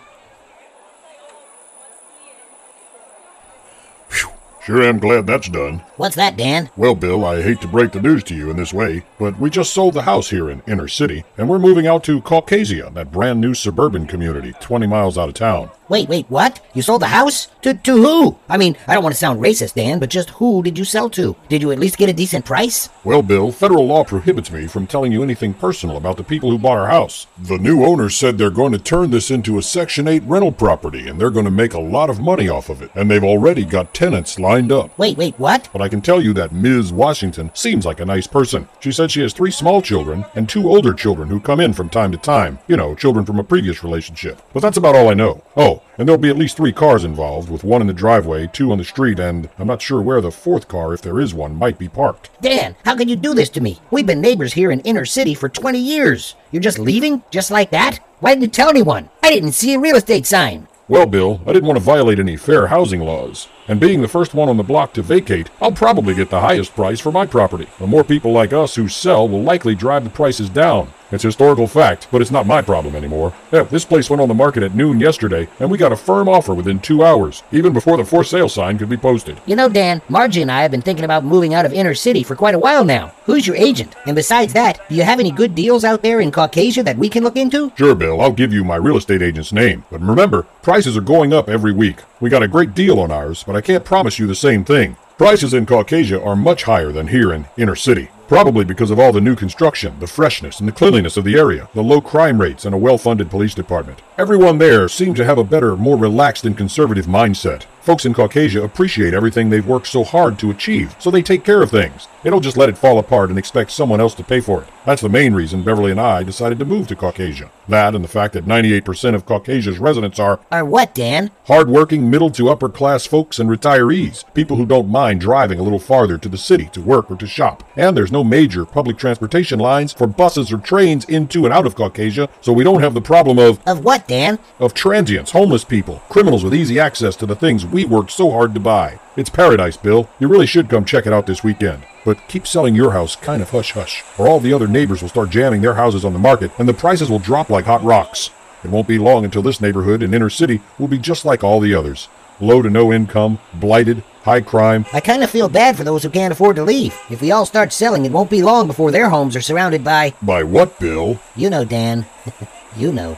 Sure 4.64 4.82
am 4.82 5.00
glad 5.00 5.28
that's 5.28 5.50
done. 5.50 5.80
What's 5.98 6.16
that, 6.16 6.38
Dan? 6.38 6.70
Well, 6.78 6.96
Bill, 6.96 7.26
I 7.26 7.42
hate 7.42 7.60
to 7.62 7.68
break 7.68 7.92
the 7.92 8.02
news 8.02 8.24
to 8.26 8.36
you 8.36 8.50
in 8.50 8.56
this 8.56 8.74
way, 8.74 9.04
but 9.20 9.38
we 9.38 9.50
just 9.50 9.74
sold 9.74 9.96
the 9.96 10.04
house 10.04 10.30
here 10.30 10.50
in 10.50 10.62
Inner 10.68 10.88
City, 10.88 11.26
and 11.36 11.50
we're 11.50 11.60
moving 11.60 11.86
out 11.86 12.04
to 12.06 12.22
Caucasia, 12.22 12.90
that 12.94 13.12
brand 13.12 13.42
new 13.42 13.54
suburban 13.56 14.06
community 14.06 14.54
20 14.62 14.88
miles 14.88 15.18
out 15.18 15.28
of 15.28 15.36
town. 15.36 15.70
Wait, 15.94 16.10
wait, 16.10 16.26
what? 16.28 16.60
You 16.74 16.82
sold 16.82 17.04
the 17.04 17.10
house? 17.10 17.50
To, 17.62 17.76
to 17.76 17.98
who? 18.02 18.40
I 18.50 18.58
mean, 18.58 18.76
I 18.88 18.96
don't 18.96 19.04
want 19.04 19.14
to 19.14 19.20
sound 19.20 19.40
racist, 19.40 19.76
Dan, 19.76 20.00
but 20.00 20.10
just 20.10 20.32
who 20.32 20.64
did 20.64 20.76
you 20.76 20.86
sell 20.86 21.08
to? 21.12 21.36
Did 21.50 21.62
you 21.62 21.72
at 21.72 21.78
least 21.78 22.00
get 22.00 22.10
a 22.10 22.14
decent 22.14 22.46
price? 22.46 22.90
Well, 23.04 23.22
Bill, 23.22 23.52
federal 23.52 23.86
law 23.86 24.04
prohibits 24.04 24.52
me 24.52 24.66
from 24.66 24.88
telling 24.88 25.12
you 25.12 25.22
anything 25.22 25.54
personal 25.54 25.96
about 25.96 26.18
the 26.18 26.24
people 26.24 26.50
who 26.50 26.58
bought 26.58 26.80
our 26.80 26.88
house. 26.88 27.28
The 27.38 27.60
new 27.60 27.86
owners 27.86 28.18
said 28.18 28.40
they're 28.40 28.50
going 28.50 28.72
to 28.72 28.80
turn 28.80 29.12
this 29.12 29.30
into 29.30 29.60
a 29.60 29.62
Section 29.62 30.08
8 30.08 30.24
rental 30.24 30.52
property, 30.52 31.08
and 31.08 31.22
they're 31.22 31.30
going 31.30 31.46
to 31.46 31.52
make 31.52 31.76
a 31.76 31.80
lot 31.80 32.10
of 32.10 32.20
money 32.20 32.50
off 32.50 32.70
of 32.70 32.82
it, 32.82 32.90
and 32.96 33.12
they've 33.12 33.24
already 33.24 33.64
got 33.64 33.94
tenants 33.94 34.40
lined 34.40 34.72
up. 34.72 34.98
Wait, 34.98 35.16
wait, 35.16 35.38
what? 35.38 35.70
But 35.72 35.84
I 35.84 35.90
can 35.90 36.02
tell 36.02 36.24
you 36.24 36.34
that 36.34 36.52
Ms. 36.52 36.92
Washington 36.92 37.52
seems 37.54 37.86
like 37.86 38.00
a 38.00 38.06
nice 38.06 38.26
person. 38.26 38.68
She 38.80 38.92
said 38.92 39.12
she 39.12 39.22
has 39.22 39.32
three 39.32 39.52
small 39.52 39.80
children 39.80 40.26
and 40.34 40.50
two 40.50 40.68
older 40.68 40.96
children 40.96 41.30
who 41.30 41.40
come 41.40 41.60
in 41.60 41.72
from 41.72 41.90
time 41.90 42.12
to 42.14 42.18
time. 42.18 42.58
You 42.68 42.78
know, 42.78 42.96
children 42.96 43.28
from 43.28 43.38
a 43.38 43.44
previous 43.44 43.84
relationship. 43.84 44.42
But 44.54 44.62
that's 44.62 44.78
about 44.78 44.96
all 44.96 45.10
I 45.10 45.14
know. 45.14 45.44
Oh, 45.56 45.83
and 45.98 46.08
there'll 46.08 46.22
be 46.22 46.30
at 46.30 46.38
least 46.38 46.58
three 46.58 46.72
cars 46.72 47.04
involved, 47.04 47.50
with 47.50 47.64
one 47.64 47.82
in 47.82 47.88
the 47.88 47.94
driveway, 47.94 48.48
two 48.48 48.72
on 48.72 48.78
the 48.78 48.84
street, 48.84 49.20
and 49.20 49.50
I'm 49.58 49.68
not 49.68 49.82
sure 49.82 50.02
where 50.02 50.22
the 50.22 50.32
fourth 50.32 50.68
car, 50.68 50.94
if 50.94 51.02
there 51.02 51.20
is 51.20 51.34
one, 51.34 51.56
might 51.56 51.78
be 51.78 51.90
parked. 51.90 52.30
Dan, 52.42 52.76
how 52.86 52.96
can 52.96 53.08
you 53.08 53.16
do 53.16 53.34
this 53.34 53.50
to 53.50 53.62
me? 53.62 53.80
We've 53.92 54.06
been 54.06 54.22
neighbors 54.22 54.54
here 54.54 54.72
in 54.72 54.80
Inner 54.82 55.06
City 55.06 55.34
for 55.34 55.50
20 55.50 55.80
years. 55.80 56.36
You're 56.52 56.62
just 56.62 56.80
leaving? 56.80 57.24
Just 57.32 57.52
like 57.52 57.72
that? 57.72 58.00
Why 58.20 58.32
didn't 58.32 58.44
you 58.44 58.50
tell 58.50 58.70
anyone? 58.70 59.10
I 59.22 59.30
didn't 59.30 59.52
see 59.52 59.74
a 59.74 59.80
real 59.80 59.96
estate 59.96 60.26
sign. 60.26 60.68
Well, 60.88 61.06
Bill, 61.06 61.42
I 61.46 61.54
didn't 61.54 61.68
want 61.68 61.78
to 61.78 61.84
violate 61.84 62.20
any 62.20 62.36
fair 62.36 62.68
housing 62.68 63.00
laws. 63.02 63.48
And 63.68 63.80
being 63.80 64.02
the 64.02 64.08
first 64.08 64.34
one 64.34 64.50
on 64.50 64.58
the 64.58 64.64
block 64.64 64.94
to 64.94 65.02
vacate, 65.02 65.50
I'll 65.62 65.72
probably 65.72 66.14
get 66.14 66.30
the 66.30 66.42
highest 66.42 66.76
price 66.76 67.00
for 67.00 67.12
my 67.12 67.26
property. 67.26 67.68
The 67.80 67.88
more 67.88 68.04
people 68.04 68.32
like 68.32 68.52
us 68.52 68.76
who 68.76 68.88
sell 68.88 69.28
will 69.28 69.42
likely 69.42 69.76
drive 69.76 70.04
the 70.04 70.10
prices 70.10 70.50
down. 70.50 70.92
It's 71.14 71.24
historical 71.24 71.68
fact, 71.68 72.08
but 72.12 72.24
it's 72.24 72.32
not 72.32 72.48
my 72.48 72.64
problem 72.64 72.96
anymore. 72.96 73.36
Yeah, 73.52 73.62
this 73.64 73.86
place 73.86 74.10
went 74.10 74.20
on 74.20 74.30
the 74.30 74.34
market 74.34 74.64
at 74.64 74.74
noon 74.74 75.00
yesterday, 75.00 75.48
and 75.60 75.70
we 75.70 75.78
got 75.78 75.92
a 75.92 75.96
firm 75.96 76.28
offer 76.28 76.56
within 76.56 76.80
two 76.80 77.04
hours, 77.04 77.44
even 77.52 77.72
before 77.72 77.98
the 77.98 78.04
for 78.04 78.24
sale 78.24 78.50
sign 78.50 78.80
could 78.80 78.90
be 78.90 78.98
posted. 78.98 79.40
You 79.46 79.56
know, 79.56 79.70
Dan, 79.70 80.02
Margie 80.10 80.42
and 80.42 80.52
I 80.52 80.64
have 80.64 80.72
been 80.72 80.82
thinking 80.82 81.06
about 81.06 81.24
moving 81.24 81.54
out 81.54 81.68
of 81.68 81.74
Inner 81.74 81.94
City 81.94 82.24
for 82.24 82.36
quite 82.36 82.56
a 82.56 82.60
while 82.60 82.84
now. 82.84 83.14
Who's 83.26 83.46
your 83.46 83.56
agent? 83.56 83.96
And 84.08 84.16
besides 84.16 84.54
that, 84.54 84.82
do 84.90 84.96
you 84.96 85.04
have 85.04 85.20
any 85.20 85.30
good 85.30 85.54
deals 85.54 85.84
out 85.84 86.02
there 86.02 86.20
in 86.20 86.32
Caucasia 86.32 86.82
that 86.84 86.98
we 86.98 87.10
can 87.10 87.24
look 87.24 87.38
into? 87.38 87.72
Sure, 87.78 87.94
Bill, 87.94 88.20
I'll 88.20 88.32
give 88.32 88.52
you 88.52 88.64
my 88.64 88.78
real 88.78 88.98
estate 88.98 89.22
agent's 89.22 89.54
name. 89.54 89.86
But 89.92 90.02
remember, 90.02 90.48
prices 90.64 90.98
are 90.98 91.02
going 91.02 91.32
up 91.32 91.48
every 91.48 91.74
week. 91.74 92.00
We 92.24 92.30
got 92.30 92.42
a 92.42 92.48
great 92.48 92.74
deal 92.74 93.02
on 93.02 93.12
ours, 93.12 93.44
but 93.44 93.58
I 93.58 93.60
can't 93.60 93.84
promise 93.84 94.18
you 94.18 94.28
the 94.28 94.34
same 94.34 94.64
thing. 94.64 94.96
Prices 95.18 95.54
in 95.54 95.66
Caucasia 95.66 96.26
are 96.26 96.38
much 96.38 96.64
higher 96.64 96.94
than 96.94 97.08
here 97.08 97.34
in 97.34 97.48
Inner 97.58 97.76
City. 97.76 98.08
Probably 98.30 98.64
because 98.64 98.92
of 98.92 98.98
all 98.98 99.12
the 99.12 99.20
new 99.20 99.36
construction, 99.36 100.00
the 100.00 100.08
freshness 100.08 100.62
and 100.62 100.70
the 100.70 100.72
cleanliness 100.72 101.18
of 101.18 101.26
the 101.26 101.38
area, 101.38 101.68
the 101.74 101.84
low 101.84 102.00
crime 102.00 102.40
rates, 102.40 102.64
and 102.64 102.74
a 102.74 102.78
well 102.78 102.98
funded 102.98 103.30
police 103.30 103.54
department. 103.54 104.02
Everyone 104.18 104.58
there 104.58 104.88
seems 104.88 105.18
to 105.18 105.26
have 105.26 105.38
a 105.38 105.44
better, 105.44 105.76
more 105.76 105.98
relaxed 105.98 106.46
and 106.46 106.58
conservative 106.58 107.08
mindset. 107.08 107.66
Folks 107.84 108.06
in 108.06 108.14
Caucasia 108.14 108.64
appreciate 108.64 109.14
everything 109.14 109.50
they've 109.50 109.68
worked 109.68 109.88
so 109.88 110.06
hard 110.06 110.40
to 110.40 110.50
achieve, 110.50 110.96
so 111.00 111.12
they 111.12 111.22
take 111.22 111.44
care 111.44 111.62
of 111.62 111.70
things. 111.70 112.08
They 112.24 112.30
don't 112.30 112.42
just 112.42 112.56
let 112.56 112.70
it 112.70 112.78
fall 112.78 112.98
apart 112.98 113.30
and 113.30 113.38
expect 113.38 113.72
someone 113.72 114.00
else 114.00 114.14
to 114.16 114.24
pay 114.24 114.40
for 114.40 114.62
it. 114.62 114.70
That's 114.86 115.02
the 115.02 115.10
main 115.10 115.34
reason 115.34 115.64
Beverly 115.64 115.92
and 115.92 116.00
I 116.00 116.24
decided 116.24 116.60
to 116.60 116.66
move 116.66 116.88
to 116.88 116.96
Caucasia. 116.96 117.52
That 117.68 117.94
and 117.94 118.02
the 118.02 118.10
fact 118.10 118.34
that 118.34 118.46
98% 118.46 119.16
of 119.16 119.26
Caucasia's 119.26 119.80
residents 119.80 120.18
are 120.18 120.40
Are 120.50 120.64
what, 120.64 120.96
Dan? 120.96 121.32
hardworking 121.48 122.10
middle 122.10 122.30
to 122.32 122.50
upper 122.50 122.70
class 122.70 123.06
folks 123.06 123.38
and 123.38 123.50
retirees, 123.50 124.24
people 124.34 124.56
who 124.56 124.66
don't 124.66 124.88
mind 124.88 125.20
driving 125.20 125.60
a 125.60 125.64
little 125.64 125.80
farther 125.80 126.18
to 126.18 126.30
the 126.30 126.38
city 126.38 126.70
to 126.72 126.80
work 126.82 127.12
or 127.12 127.18
to 127.18 127.28
shop. 127.28 127.66
And 127.76 127.98
there's 127.98 128.14
no 128.14 128.24
major 128.24 128.64
public 128.64 128.98
transportation 128.98 129.60
lines 129.60 129.92
for 129.92 130.08
buses 130.08 130.54
or 130.54 130.58
trains 130.58 131.04
into 131.06 131.44
and 131.44 131.54
out 131.54 131.66
of 131.66 131.76
Caucasia, 131.76 132.30
so 132.40 132.54
we 132.54 132.64
don't 132.64 132.82
have 132.82 132.94
the 132.94 133.02
problem 133.02 133.38
of 133.40 133.60
Of 133.68 133.84
what, 133.84 134.08
Dan? 134.08 134.40
of 134.60 134.74
transients, 134.74 135.32
homeless 135.32 135.66
people, 135.66 136.02
criminals 136.08 136.46
with 136.46 136.56
easy 136.56 136.80
access 136.80 137.18
to 137.18 137.26
the 137.26 137.36
things 137.36 137.66
we 137.74 137.86
worked 137.86 138.12
so 138.12 138.30
hard 138.30 138.54
to 138.54 138.60
buy. 138.60 139.00
It's 139.18 139.30
paradise, 139.30 139.78
Bill. 139.78 140.08
You 140.20 140.28
really 140.28 140.46
should 140.46 140.70
come 140.70 140.86
check 140.86 141.08
it 141.08 141.14
out 141.14 141.26
this 141.26 141.44
weekend. 141.44 141.84
But 142.06 142.28
keep 142.28 142.46
selling 142.46 142.76
your 142.76 142.92
house 142.92 143.16
kind 143.16 143.42
of 143.42 143.50
hush 143.50 143.72
hush, 143.72 144.04
or 144.18 144.28
all 144.28 144.40
the 144.40 144.54
other 144.54 144.68
neighbors 144.68 145.02
will 145.02 145.10
start 145.10 145.32
jamming 145.32 145.62
their 145.62 145.74
houses 145.74 146.06
on 146.06 146.14
the 146.14 146.20
market 146.20 146.52
and 146.60 146.70
the 146.70 146.74
prices 146.74 147.10
will 147.10 147.20
drop 147.20 147.50
like 147.50 147.66
hot 147.66 147.84
rocks. 147.84 148.30
It 148.64 148.70
won't 148.70 148.88
be 148.88 149.00
long 149.00 149.26
until 149.26 149.42
this 149.42 149.60
neighborhood 149.60 150.04
and 150.04 150.14
inner 150.14 150.30
city 150.30 150.62
will 150.78 150.88
be 150.88 151.00
just 151.00 151.26
like 151.26 151.44
all 151.44 151.60
the 151.60 151.74
others. 151.74 152.08
Low 152.40 152.62
to 152.62 152.70
no 152.70 152.94
income, 152.94 153.40
blighted, 153.56 154.04
high 154.24 154.42
crime. 154.42 154.86
I 154.94 155.00
kind 155.00 155.24
of 155.24 155.30
feel 155.30 155.50
bad 155.50 155.76
for 155.76 155.84
those 155.84 156.04
who 156.04 156.10
can't 156.10 156.32
afford 156.32 156.56
to 156.58 156.64
leave. 156.64 156.98
If 157.10 157.22
we 157.22 157.32
all 157.32 157.46
start 157.46 157.74
selling, 157.74 158.06
it 158.06 158.12
won't 158.12 158.30
be 158.30 158.44
long 158.44 158.68
before 158.68 158.92
their 158.92 159.10
homes 159.10 159.36
are 159.36 159.42
surrounded 159.42 159.84
by. 159.84 160.14
By 160.22 160.44
what, 160.44 160.80
Bill? 160.80 161.20
You 161.36 161.50
know, 161.50 161.66
Dan. 161.66 162.06
you 162.78 162.92
know. 162.92 163.18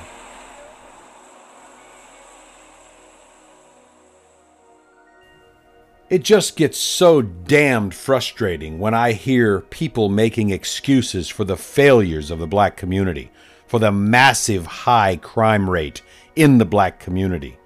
It 6.08 6.22
just 6.22 6.56
gets 6.56 6.78
so 6.78 7.24
damned 7.24 7.96
frustrating 7.96 8.78
when 8.78 8.94
I 8.94 9.14
hear 9.14 9.62
people 9.62 10.08
making 10.08 10.52
excuses 10.52 11.30
for 11.30 11.44
the 11.44 11.58
failures 11.58 12.30
of 12.30 12.38
the 12.38 12.46
black 12.46 12.78
community, 12.78 13.32
for 13.66 13.80
the 13.80 13.92
massive 13.92 14.68
high 14.68 15.16
crime 15.16 15.68
rate 15.68 16.04
in 16.36 16.60
the 16.60 16.66
black 16.66 17.00
community, 17.00 17.58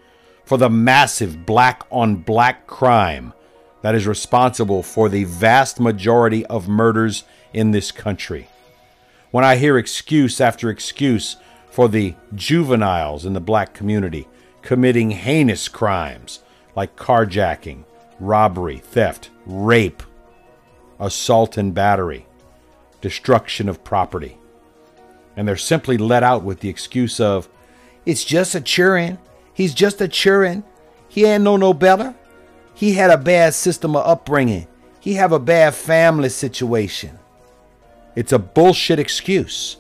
for 0.45 0.58
the 0.58 0.69
massive 0.69 1.45
black 1.45 1.84
on 1.91 2.15
black 2.15 2.65
crime 2.65 3.34
that 3.82 3.93
is 3.93 4.08
responsible 4.08 4.84
for 4.84 5.10
the 5.10 5.25
vast 5.25 5.82
majority 5.82 6.45
of 6.45 6.69
murders 6.69 7.25
in 7.52 7.71
this 7.71 7.91
country. 7.91 8.47
When 9.32 9.43
I 9.43 9.58
hear 9.58 9.78
excuse 9.78 10.39
after 10.39 10.69
excuse 10.69 11.36
for 11.69 11.89
the 11.89 12.15
juveniles 12.34 13.25
in 13.25 13.34
the 13.34 13.41
black 13.41 13.73
community 13.73 14.30
committing 14.62 15.12
heinous 15.12 15.67
crimes 15.67 16.39
like 16.73 16.95
carjacking, 16.95 17.84
robbery, 18.19 18.77
theft, 18.77 19.29
rape, 19.45 20.03
assault 20.99 21.58
and 21.58 21.73
battery, 21.73 22.25
destruction 23.01 23.69
of 23.69 23.84
property. 23.84 24.38
And 25.36 25.47
they're 25.47 25.58
simply 25.58 25.97
let 25.97 26.23
out 26.23 26.43
with 26.43 26.60
the 26.60 26.69
excuse 26.69 27.19
of, 27.19 27.47
it's 28.05 28.25
just 28.25 28.55
a 28.55 28.62
churn. 28.62 29.17
He's 29.53 29.73
just 29.73 30.01
a 30.01 30.08
churn. 30.08 30.63
He 31.08 31.25
ain't 31.25 31.43
no 31.43 31.58
no 31.58 31.73
better. 31.73 32.15
He 32.73 32.93
had 32.93 33.10
a 33.10 33.17
bad 33.17 33.53
system 33.53 33.95
of 33.95 34.05
upbringing. 34.05 34.67
He 34.99 35.13
have 35.13 35.32
a 35.32 35.39
bad 35.39 35.75
family 35.75 36.29
situation. 36.29 37.19
It's 38.15 38.34
a 38.34 38.39
bullshit 38.39 38.99
excuse. 38.99 39.77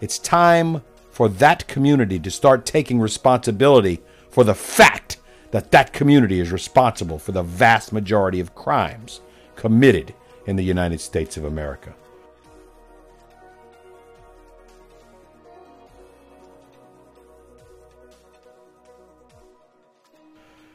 It's 0.00 0.18
time 0.18 0.82
for 1.10 1.28
that 1.28 1.66
community 1.68 2.18
to 2.20 2.30
start 2.30 2.66
taking 2.66 3.00
responsibility 3.00 4.00
for 4.30 4.44
the 4.44 4.54
fact 4.54 5.17
that 5.50 5.70
that 5.70 5.92
community 5.92 6.40
is 6.40 6.52
responsible 6.52 7.18
for 7.18 7.32
the 7.32 7.42
vast 7.42 7.92
majority 7.92 8.40
of 8.40 8.54
crimes 8.54 9.20
committed 9.56 10.14
in 10.46 10.56
the 10.56 10.64
United 10.64 11.00
States 11.00 11.36
of 11.36 11.44
America. 11.44 11.94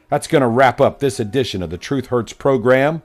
That's 0.08 0.26
going 0.26 0.42
to 0.42 0.48
wrap 0.48 0.80
up 0.80 1.00
this 1.00 1.18
edition 1.18 1.62
of 1.62 1.70
the 1.70 1.78
Truth 1.78 2.06
Hurts 2.06 2.32
program. 2.32 3.02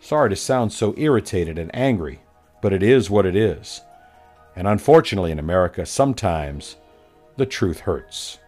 Sorry 0.00 0.30
to 0.30 0.36
sound 0.36 0.72
so 0.72 0.94
irritated 0.96 1.58
and 1.58 1.74
angry, 1.74 2.20
but 2.62 2.72
it 2.72 2.82
is 2.82 3.10
what 3.10 3.26
it 3.26 3.36
is. 3.36 3.82
And 4.56 4.66
unfortunately, 4.66 5.32
in 5.32 5.38
America, 5.38 5.84
sometimes 5.84 6.76
the 7.36 7.46
truth 7.46 7.80
hurts. 7.80 8.38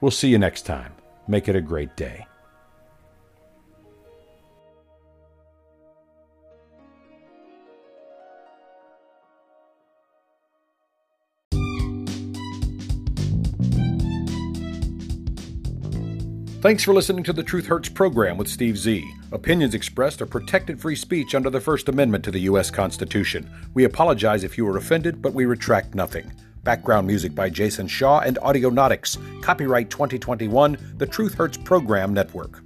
We'll 0.00 0.10
see 0.10 0.28
you 0.28 0.38
next 0.38 0.62
time. 0.62 0.92
Make 1.28 1.48
it 1.48 1.56
a 1.56 1.60
great 1.60 1.96
day. 1.96 2.26
Thanks 16.66 16.82
for 16.82 16.92
listening 16.92 17.22
to 17.22 17.32
the 17.32 17.44
Truth 17.44 17.66
Hurts 17.66 17.88
program 17.88 18.36
with 18.36 18.48
Steve 18.48 18.76
Z. 18.76 19.08
Opinions 19.30 19.72
expressed 19.72 20.20
are 20.20 20.26
protected 20.26 20.80
free 20.80 20.96
speech 20.96 21.36
under 21.36 21.48
the 21.48 21.60
First 21.60 21.88
Amendment 21.88 22.24
to 22.24 22.32
the 22.32 22.40
U.S. 22.40 22.72
Constitution. 22.72 23.48
We 23.74 23.84
apologize 23.84 24.42
if 24.42 24.58
you 24.58 24.64
were 24.64 24.76
offended, 24.76 25.22
but 25.22 25.32
we 25.32 25.44
retract 25.44 25.94
nothing. 25.94 26.32
Background 26.66 27.06
music 27.06 27.32
by 27.32 27.48
Jason 27.48 27.86
Shaw 27.86 28.18
and 28.18 28.38
Audionautix. 28.42 29.16
Copyright 29.40 29.88
2021, 29.88 30.76
the 30.98 31.06
Truth 31.06 31.34
Hurts 31.34 31.56
Program 31.56 32.12
Network. 32.12 32.60